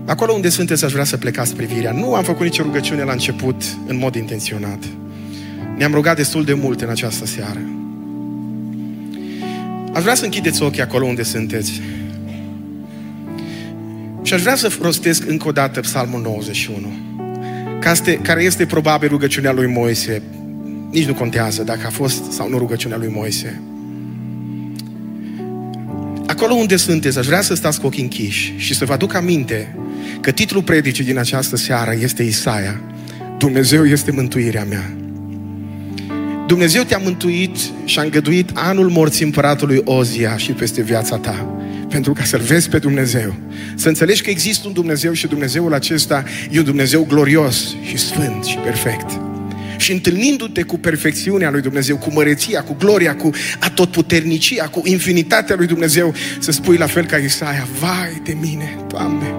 [0.05, 1.93] Acolo unde sunteți, aș vrea să plecați privirea.
[1.93, 4.79] Nu am făcut nicio rugăciune la început, în mod intenționat.
[5.77, 7.61] Ne-am rugat destul de mult în această seară.
[9.97, 11.81] Aș vrea să închideți ochii acolo unde sunteți.
[14.23, 16.93] Și aș vrea să rostesc încă o dată Psalmul 91,
[18.23, 20.23] care este probabil rugăciunea lui Moise.
[20.91, 23.61] Nici nu contează dacă a fost sau nu rugăciunea lui Moise.
[26.27, 29.77] Acolo unde sunteți, aș vrea să stați cu ochii închiși și să vă aduc aminte
[30.21, 32.81] că titlul predicii din această seară este Isaia.
[33.39, 35.06] Dumnezeu este mântuirea mea.
[36.47, 41.47] Dumnezeu te-a mântuit și a îngăduit anul morții împăratului Ozia și peste viața ta.
[41.89, 43.35] Pentru ca să-L vezi pe Dumnezeu.
[43.75, 48.45] Să înțelegi că există un Dumnezeu și Dumnezeul acesta e un Dumnezeu glorios și sfânt
[48.45, 49.21] și perfect.
[49.77, 55.67] Și întâlnindu-te cu perfecțiunea lui Dumnezeu, cu măreția, cu gloria, cu atotputernicia, cu infinitatea lui
[55.67, 59.35] Dumnezeu, să spui la fel ca Isaia, vai de mine, Doamne,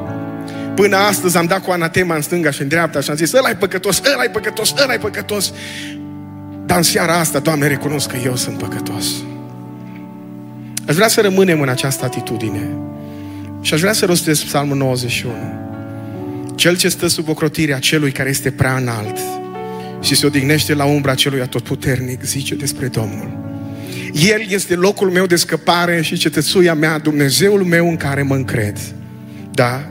[0.77, 3.55] Până astăzi am dat cu anatema în stânga și în dreapta și am zis, ăla-i
[3.55, 5.53] păcătos, ăla-i păcătos, ăla-i păcătos.
[6.67, 9.05] Dar în seara asta, Doamne, recunosc că eu sunt păcătos.
[10.87, 12.69] Aș vrea să rămânem în această atitudine.
[13.61, 15.33] Și aș vrea să rostesc Psalmul 91.
[16.55, 19.17] Cel ce stă sub ocrotirea celui care este prea înalt
[20.01, 23.37] și se odihnește la umbra celui atotputernic, zice despre Domnul.
[24.13, 28.77] El este locul meu de scăpare și cetățuia mea, Dumnezeul meu în care mă încred.
[29.51, 29.89] Da,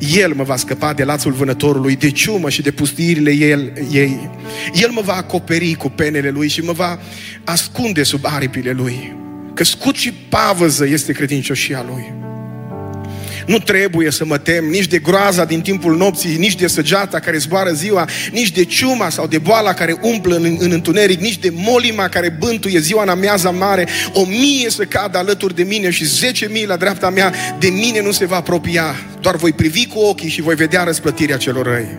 [0.00, 4.30] el mă va scăpa de lațul vânătorului, de ciumă și de pustiirile el, ei.
[4.74, 6.98] El mă va acoperi cu penele lui și mă va
[7.44, 9.16] ascunde sub aripile lui.
[9.54, 12.29] Că scut și pavăză este credincioșia lui.
[13.50, 17.38] Nu trebuie să mă tem nici de groaza din timpul nopții, nici de săgeata care
[17.38, 21.52] zboară ziua, nici de ciuma sau de boala care umplă în, în întuneric, nici de
[21.54, 23.88] molima care bântuie ziua în amiaza mare.
[24.12, 28.02] O mie să cadă alături de mine și zece mii la dreapta mea, de mine
[28.02, 28.94] nu se va apropia.
[29.20, 31.98] Doar voi privi cu ochii și voi vedea răsplătirea celor răi.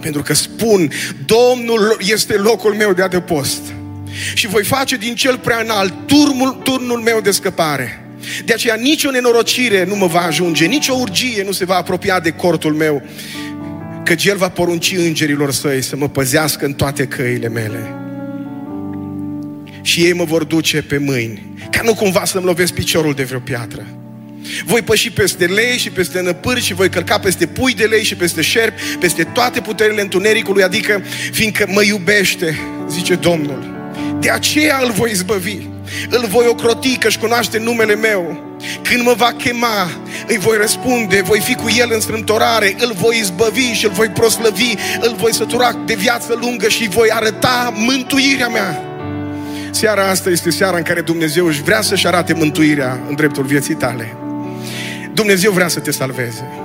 [0.00, 0.92] Pentru că spun,
[1.24, 3.60] Domnul este locul meu de adăpost.
[4.34, 8.01] Și voi face din cel prea înalt turnul, turnul meu de scăpare.
[8.44, 12.30] De aceea nicio nenorocire nu mă va ajunge, nicio urgie nu se va apropia de
[12.30, 13.02] cortul meu,
[14.04, 17.94] că El va porunci îngerilor săi să mă păzească în toate căile mele.
[19.82, 23.38] Și ei mă vor duce pe mâini, ca nu cumva să-mi lovesc piciorul de vreo
[23.38, 23.86] piatră.
[24.64, 28.14] Voi păși peste lei și peste năpâri și voi călca peste pui de lei și
[28.14, 31.02] peste șerpi, peste toate puterile întunericului, adică
[31.32, 32.58] fiindcă mă iubește,
[32.90, 33.70] zice Domnul.
[34.20, 35.58] De aceea îl voi izbăvi
[36.08, 38.50] îl voi ocroti că-și cunoaște numele meu.
[38.82, 39.90] Când mă va chema,
[40.26, 44.08] îi voi răspunde, voi fi cu El în strâmtorare, îl voi izbăvi și îl voi
[44.08, 48.82] proslăvi, îl voi sătura de viață lungă și îi voi arăta mântuirea mea.
[49.70, 53.74] Seara asta este seara în care Dumnezeu își vrea să-și arate mântuirea în dreptul vieții
[53.74, 54.16] tale.
[55.14, 56.61] Dumnezeu vrea să te salveze.